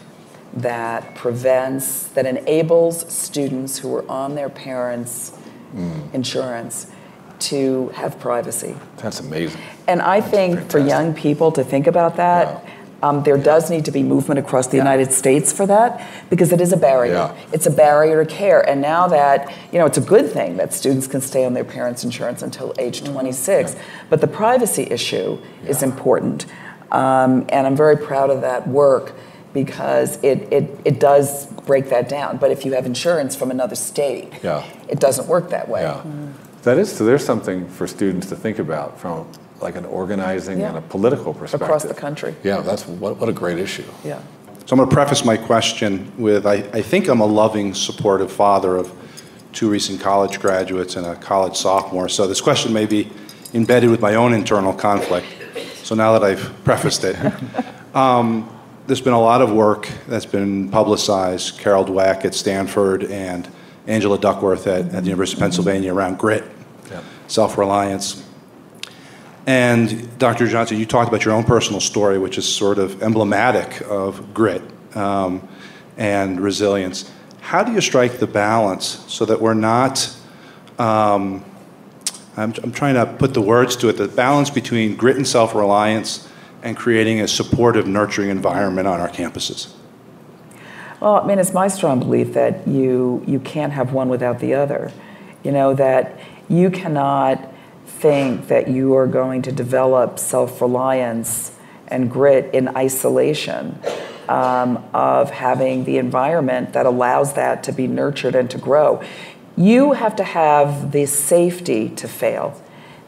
[0.54, 5.38] that prevents, that enables students who are on their parents'
[5.76, 6.14] mm.
[6.14, 6.88] insurance
[7.40, 8.76] to have privacy.
[8.98, 9.62] That's amazing.
[9.88, 10.72] And I That's think fantastic.
[10.72, 12.64] for young people to think about that,
[13.02, 13.10] wow.
[13.10, 14.84] um, there does need to be movement across the yeah.
[14.84, 17.14] United States for that because it is a barrier.
[17.14, 17.38] Yeah.
[17.54, 18.68] It's a barrier to care.
[18.68, 21.66] And now that, you know, it's a good thing that students can stay on their
[21.66, 23.14] parents' insurance until age mm-hmm.
[23.14, 23.82] 26, yeah.
[24.10, 26.46] but the privacy issue is important.
[26.92, 29.14] Um, and I'm very proud of that work
[29.54, 32.38] because it, it, it does break that down.
[32.38, 34.66] But if you have insurance from another state, yeah.
[34.88, 35.82] it doesn't work that way.
[35.82, 36.02] Yeah.
[36.06, 36.34] Mm.
[36.64, 39.28] That is, so there's something for students to think about from
[39.62, 40.70] like an organizing yeah.
[40.70, 41.68] and a political perspective.
[41.68, 42.36] Across the country.
[42.44, 43.86] Yeah, that's what, what a great issue.
[44.04, 44.22] Yeah.
[44.66, 48.32] So I'm going to preface my question with I, I think I'm a loving, supportive
[48.32, 48.92] father of
[49.54, 52.10] two recent college graduates and a college sophomore.
[52.10, 53.10] So this question may be
[53.54, 55.26] embedded with my own internal conflict.
[55.84, 57.16] So now that I've prefaced it,
[57.96, 58.54] um,
[58.88, 61.60] there's been a lot of work that's been publicized.
[61.60, 63.50] Carol Dweck at Stanford and
[63.88, 66.44] Angela Duckworth at, at the University of Pennsylvania around grit
[67.28, 68.24] self reliance.
[69.46, 70.48] And Dr.
[70.48, 74.62] Johnson, you talked about your own personal story, which is sort of emblematic of grit
[74.94, 75.48] um,
[75.96, 77.10] and resilience.
[77.40, 80.14] How do you strike the balance so that we're not,
[80.78, 81.46] um,
[82.36, 85.56] I'm, I'm trying to put the words to it, the balance between grit and self
[85.56, 86.28] reliance
[86.62, 89.72] and creating a supportive, nurturing environment on our campuses?
[91.00, 94.56] Well, I mean, it's my strong belief that you you can't have one without the
[94.56, 94.92] other.
[95.44, 96.20] You know that
[96.50, 97.54] you cannot
[97.86, 101.52] think that you are going to develop self-reliance
[101.88, 103.80] and grit in isolation
[104.28, 109.02] um, of having the environment that allows that to be nurtured and to grow.
[109.56, 112.62] You have to have the safety to fail,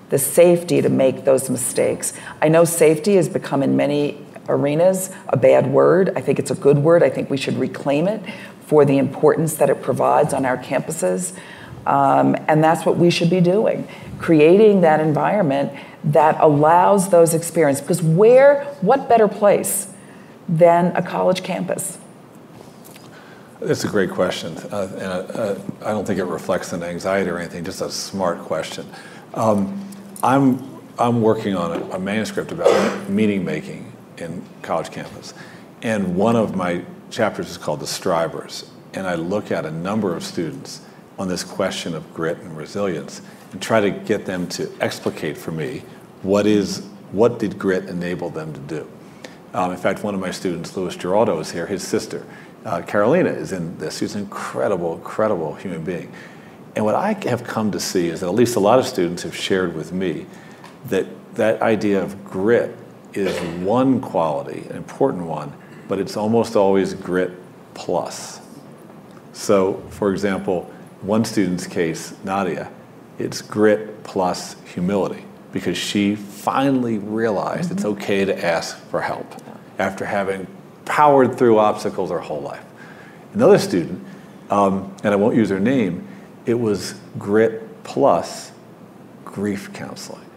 [0.09, 2.13] the safety to make those mistakes.
[2.41, 4.17] I know safety has become in many
[4.49, 6.11] arenas a bad word.
[6.15, 7.03] I think it's a good word.
[7.03, 8.21] I think we should reclaim it
[8.65, 11.37] for the importance that it provides on our campuses.
[11.85, 13.87] Um, and that's what we should be doing
[14.19, 15.71] creating that environment
[16.03, 17.81] that allows those experiences.
[17.81, 19.93] Because where, what better place
[20.47, 21.97] than a college campus?
[23.61, 24.57] That's a great question.
[24.71, 28.39] Uh, and uh, I don't think it reflects an anxiety or anything, just a smart
[28.39, 28.85] question.
[29.33, 29.85] Um,
[30.23, 33.88] I'm, I'm working on a, a manuscript about meaning making
[34.19, 35.33] in college campus.
[35.81, 38.69] And one of my chapters is called The Strivers.
[38.93, 40.81] And I look at a number of students
[41.17, 45.51] on this question of grit and resilience and try to get them to explicate for
[45.51, 45.83] me
[46.21, 48.87] what is what did grit enable them to do.
[49.53, 51.65] Um, in fact, one of my students, Louis Giraldo, is here.
[51.65, 52.25] His sister,
[52.65, 53.97] uh, Carolina, is in this.
[53.97, 56.11] She's an incredible, incredible human being.
[56.75, 59.23] And what I have come to see is that at least a lot of students
[59.23, 60.27] have shared with me
[60.85, 62.75] that that idea of grit
[63.13, 65.53] is one quality, an important one,
[65.87, 67.31] but it's almost always grit
[67.73, 68.41] plus.
[69.33, 72.71] So, for example, one student's case, Nadia,
[73.17, 77.77] it's grit plus humility because she finally realized mm-hmm.
[77.77, 79.33] it's okay to ask for help
[79.79, 80.45] after having
[80.85, 82.63] powered through obstacles her whole life.
[83.33, 84.03] Another student,
[84.49, 86.07] um, and I won't use her name,
[86.45, 88.51] it was grit plus
[89.23, 90.28] grief counseling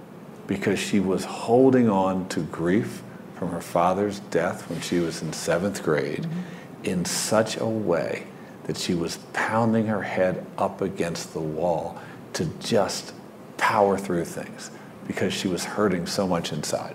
[0.47, 3.03] because she was holding on to grief
[3.35, 6.85] from her father's death when she was in seventh grade mm-hmm.
[6.85, 8.25] in such a way
[8.65, 12.01] that she was pounding her head up against the wall
[12.33, 13.13] to just
[13.57, 14.71] power through things
[15.07, 16.95] because she was hurting so much inside.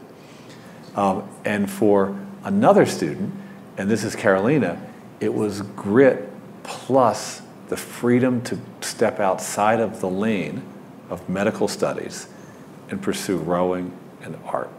[0.96, 3.34] Um, and for another student,
[3.78, 4.82] and this is Carolina,
[5.20, 6.30] it was grit
[6.64, 10.64] plus the freedom to step outside of the lane
[11.10, 12.28] of medical studies
[12.90, 14.70] and pursue rowing and art.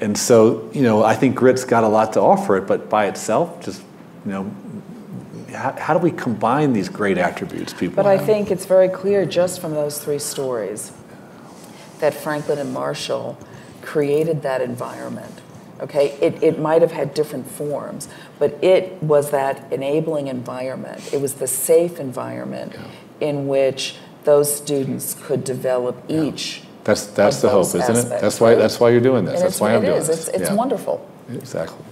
[0.00, 3.06] And so, you know, I think grit's got a lot to offer it, but by
[3.06, 3.82] itself, just,
[4.24, 4.54] you know,
[5.54, 8.20] how, how do we combine these great attributes people But have?
[8.20, 10.92] I think it's very clear just from those three stories
[12.00, 13.38] that Franklin and Marshall
[13.82, 15.40] created that environment.
[15.80, 21.12] Okay, it, it might have had different forms, but it was that enabling environment.
[21.12, 23.28] It was the safe environment yeah.
[23.28, 26.22] in which those students could develop yeah.
[26.22, 26.62] each.
[26.84, 28.20] That's that's the hope, isn't it?
[28.20, 29.40] That's why that's why you're doing this.
[29.40, 30.06] And that's why I'm doing is.
[30.06, 30.28] this.
[30.28, 30.54] It's, it's yeah.
[30.54, 31.08] wonderful.
[31.30, 31.84] Exactly.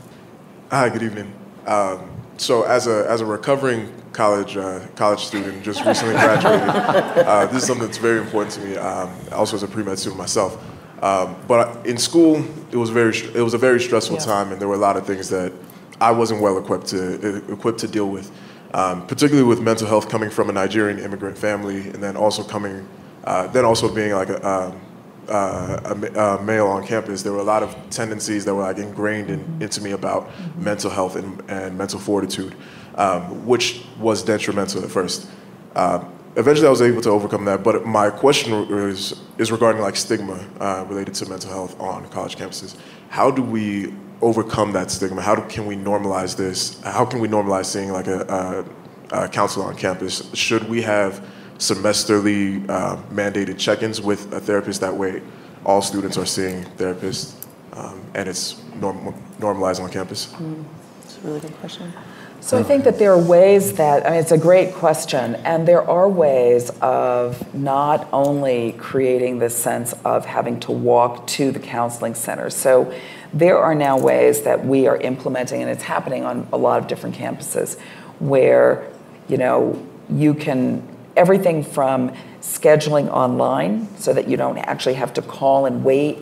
[0.71, 1.33] Hi, good evening.
[1.67, 7.47] Um, so as a as a recovering college uh, college student, just recently graduated, uh,
[7.47, 8.77] this is something that's very important to me.
[8.77, 10.63] Um, also as a pre med student myself.
[11.03, 14.25] Um, but in school, it was very it was a very stressful yeah.
[14.25, 15.53] time, and there were a lot of things that
[16.01, 18.31] I wasn't well equipped to equipped to deal with.
[18.75, 22.89] Um, particularly with mental health coming from a Nigerian immigrant family, and then also coming,
[23.25, 24.81] uh, then also being like a, um,
[25.29, 28.79] uh, a, a, male on campus, there were a lot of tendencies that were like
[28.79, 32.55] ingrained in, into me about mental health and, and mental fortitude,
[32.97, 35.29] um, which was detrimental at first.
[35.77, 36.05] Uh,
[36.37, 37.63] eventually, I was able to overcome that.
[37.63, 42.37] But my question is, is regarding like stigma uh, related to mental health on college
[42.37, 42.77] campuses.
[43.09, 45.23] How do we overcome that stigma?
[45.23, 46.81] How do, can we normalize this?
[46.83, 48.65] How can we normalize seeing like a,
[49.11, 50.31] a, a counselor on campus?
[50.35, 51.27] Should we have
[51.63, 54.81] semesterly uh, mandated check-ins with a therapist.
[54.81, 55.23] That way,
[55.65, 57.35] all students are seeing therapists,
[57.73, 60.27] um, and it's norm- normalized on campus.
[60.27, 60.65] Mm,
[61.01, 61.93] that's a really good question.
[62.41, 65.69] So I think that there are ways that, I mean, it's a great question, and
[65.69, 71.61] there are ways of not only creating this sense of having to walk to the
[71.61, 72.51] counseling center.
[72.51, 72.93] So
[73.33, 76.89] there are now ways that we are implementing, and it's happening on a lot of
[76.89, 77.79] different campuses,
[78.19, 78.91] where,
[79.29, 79.79] you know,
[80.11, 80.83] you can
[81.17, 82.11] everything from
[82.41, 86.19] scheduling online so that you don't actually have to call and wait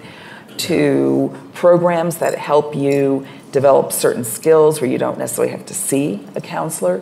[0.59, 6.27] to programs that help you develop certain skills where you don't necessarily have to see
[6.35, 7.01] a counselor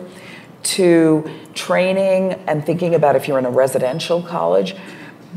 [0.63, 4.75] to training and thinking about if you're in a residential college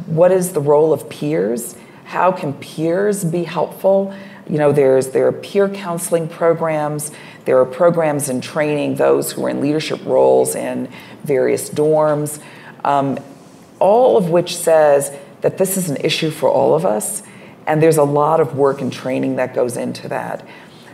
[0.07, 1.77] what is the role of peers?
[2.05, 4.15] How can peers be helpful
[4.49, 7.13] you know there's there are peer counseling programs
[7.45, 10.89] there are programs in training those who are in leadership roles in
[11.25, 12.41] various dorms,
[12.85, 13.19] um,
[13.79, 17.23] all of which says that this is an issue for all of us
[17.67, 20.45] And there's a lot of work and training that goes into that.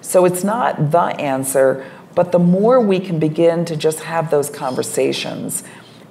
[0.03, 1.85] So it's not the answer,
[2.15, 5.65] but the more we can begin to just have those conversations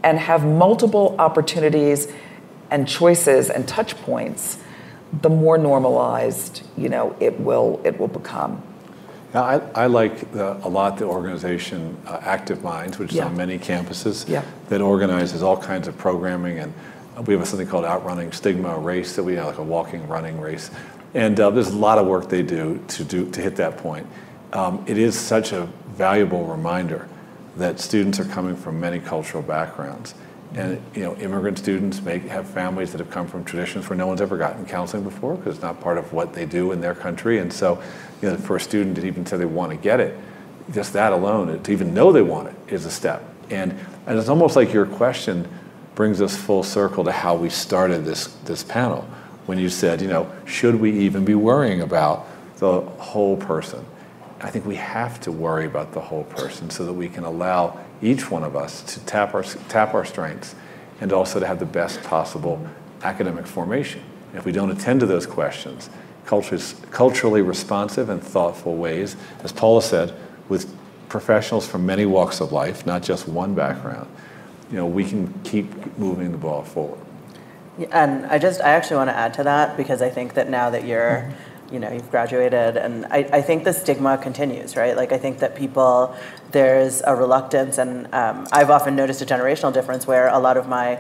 [0.04, 2.08] and have multiple opportunities
[2.72, 4.58] and choices and touch points,
[5.22, 8.62] the more normalized, you know, it will it will become.
[9.34, 13.26] Yeah, I, I like the, a lot the organization uh, Active Minds, which is Yeah.
[13.26, 14.41] on many campuses, Yeah.
[14.70, 16.60] that organizes all kinds of programming.
[16.60, 16.74] And
[17.26, 20.39] we have something called Outrunning Stigma a race that we have, like a walking, running
[20.39, 20.72] race.
[21.14, 24.08] And uh, there's a lot of work they do to, do, to hit that point.
[24.53, 27.08] Um, it is such a valuable reminder
[27.58, 30.14] that students are coming from many cultural backgrounds.
[30.54, 34.08] And you know, immigrant students may have families that have come from traditions where no
[34.08, 36.95] one's ever gotten counseling before because it's not part of what they do in their
[36.95, 37.39] country.
[37.39, 37.82] And so,
[38.22, 40.18] you know, for a student to even say they want to get it,
[40.72, 43.24] just that alone, to even know they want it, is a step.
[43.50, 45.48] And, and it's almost like your question
[45.95, 49.02] brings us full circle to how we started this, this panel
[49.48, 52.28] when you said, you know, should we even be worrying about
[52.58, 53.84] the whole person?
[54.41, 57.80] I think we have to worry about the whole person so that we can allow
[58.02, 60.56] each one of us to tap our, tap our strengths
[61.02, 62.66] and also to have the best possible
[63.04, 64.02] academic formation.
[64.34, 65.89] If we don't attend to those questions,
[66.26, 70.14] cultures, culturally responsive and thoughtful ways, as Paula said,
[70.50, 70.74] with
[71.10, 74.08] professionals from many walks of life, not just one background,
[74.70, 77.00] you know, we can keep moving the ball forward.
[77.91, 80.70] And I just, I actually want to add to that because I think that now
[80.72, 81.47] that you're, mm-hmm.
[81.72, 84.95] You know, you've graduated, and I, I think the stigma continues, right?
[84.95, 86.15] Like, I think that people,
[86.51, 90.68] there's a reluctance, and um, I've often noticed a generational difference where a lot of
[90.68, 90.99] my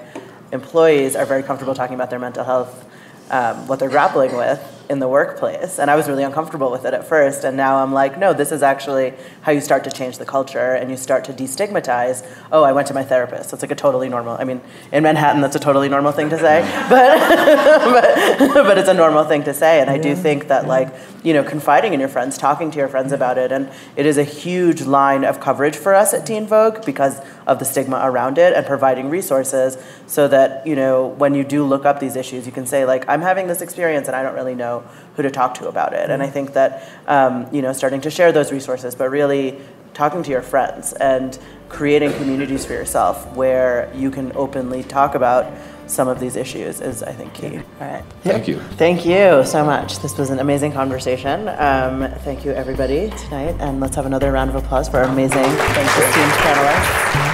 [0.51, 2.85] employees are very comfortable talking about their mental health,
[3.31, 5.79] um, what they're grappling with in the workplace.
[5.79, 7.43] And I was really uncomfortable with it at first.
[7.43, 10.73] And now I'm like, no, this is actually how you start to change the culture
[10.73, 13.51] and you start to destigmatize, oh, I went to my therapist.
[13.51, 14.61] That's like a totally normal, I mean,
[14.91, 17.17] in Manhattan, that's a totally normal thing to say, but,
[18.53, 19.81] but, but it's a normal thing to say.
[19.81, 20.93] And I do think that, like,
[21.27, 24.17] you know, confiding in your friends, talking to your friends about it, and it is
[24.17, 28.37] a huge line of coverage for us at Teen Vogue because of the stigma around
[28.37, 32.45] it and providing resources so that, you know, when you do look up these issues,
[32.45, 34.85] you can say, like, I'm having this experience and I don't really know
[35.17, 36.09] who to talk to about it.
[36.09, 39.59] And I think that, um, you know, starting to share those resources, but really
[39.93, 45.51] talking to your friends and creating communities for yourself where you can openly talk about
[45.87, 47.57] some of these issues is, I think, key.
[47.57, 48.03] All right.
[48.21, 48.59] Thank you.
[48.77, 49.99] Thank you so much.
[49.99, 51.47] This was an amazing conversation.
[51.49, 53.55] Um, thank you, everybody, tonight.
[53.59, 57.27] And let's have another round of applause for our amazing thank esteemed panelists.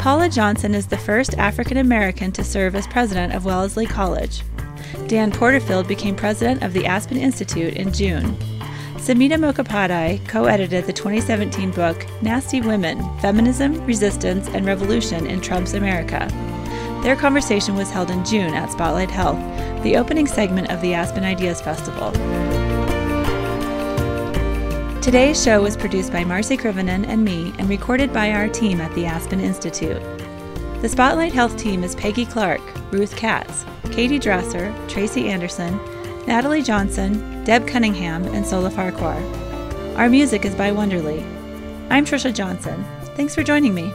[0.00, 4.42] Paula Johnson is the first African American to serve as president of Wellesley College.
[5.08, 8.36] Dan Porterfield became president of the Aspen Institute in June.
[9.00, 15.72] Samhita Mukhopadhyay co edited the 2017 book Nasty Women Feminism, Resistance, and Revolution in Trump's
[15.72, 16.28] America.
[17.02, 19.38] Their conversation was held in June at Spotlight Health,
[19.82, 22.12] the opening segment of the Aspen Ideas Festival.
[25.00, 28.94] Today's show was produced by Marci Krivonen and me and recorded by our team at
[28.94, 30.02] the Aspen Institute.
[30.82, 32.60] The Spotlight Health team is Peggy Clark,
[32.92, 35.80] Ruth Katz, Katie Dresser, Tracy Anderson,
[36.30, 39.20] Natalie Johnson, Deb Cunningham, and Sola Farquhar.
[39.96, 41.24] Our music is by Wonderly.
[41.90, 42.84] I'm Trisha Johnson.
[43.16, 43.92] Thanks for joining me.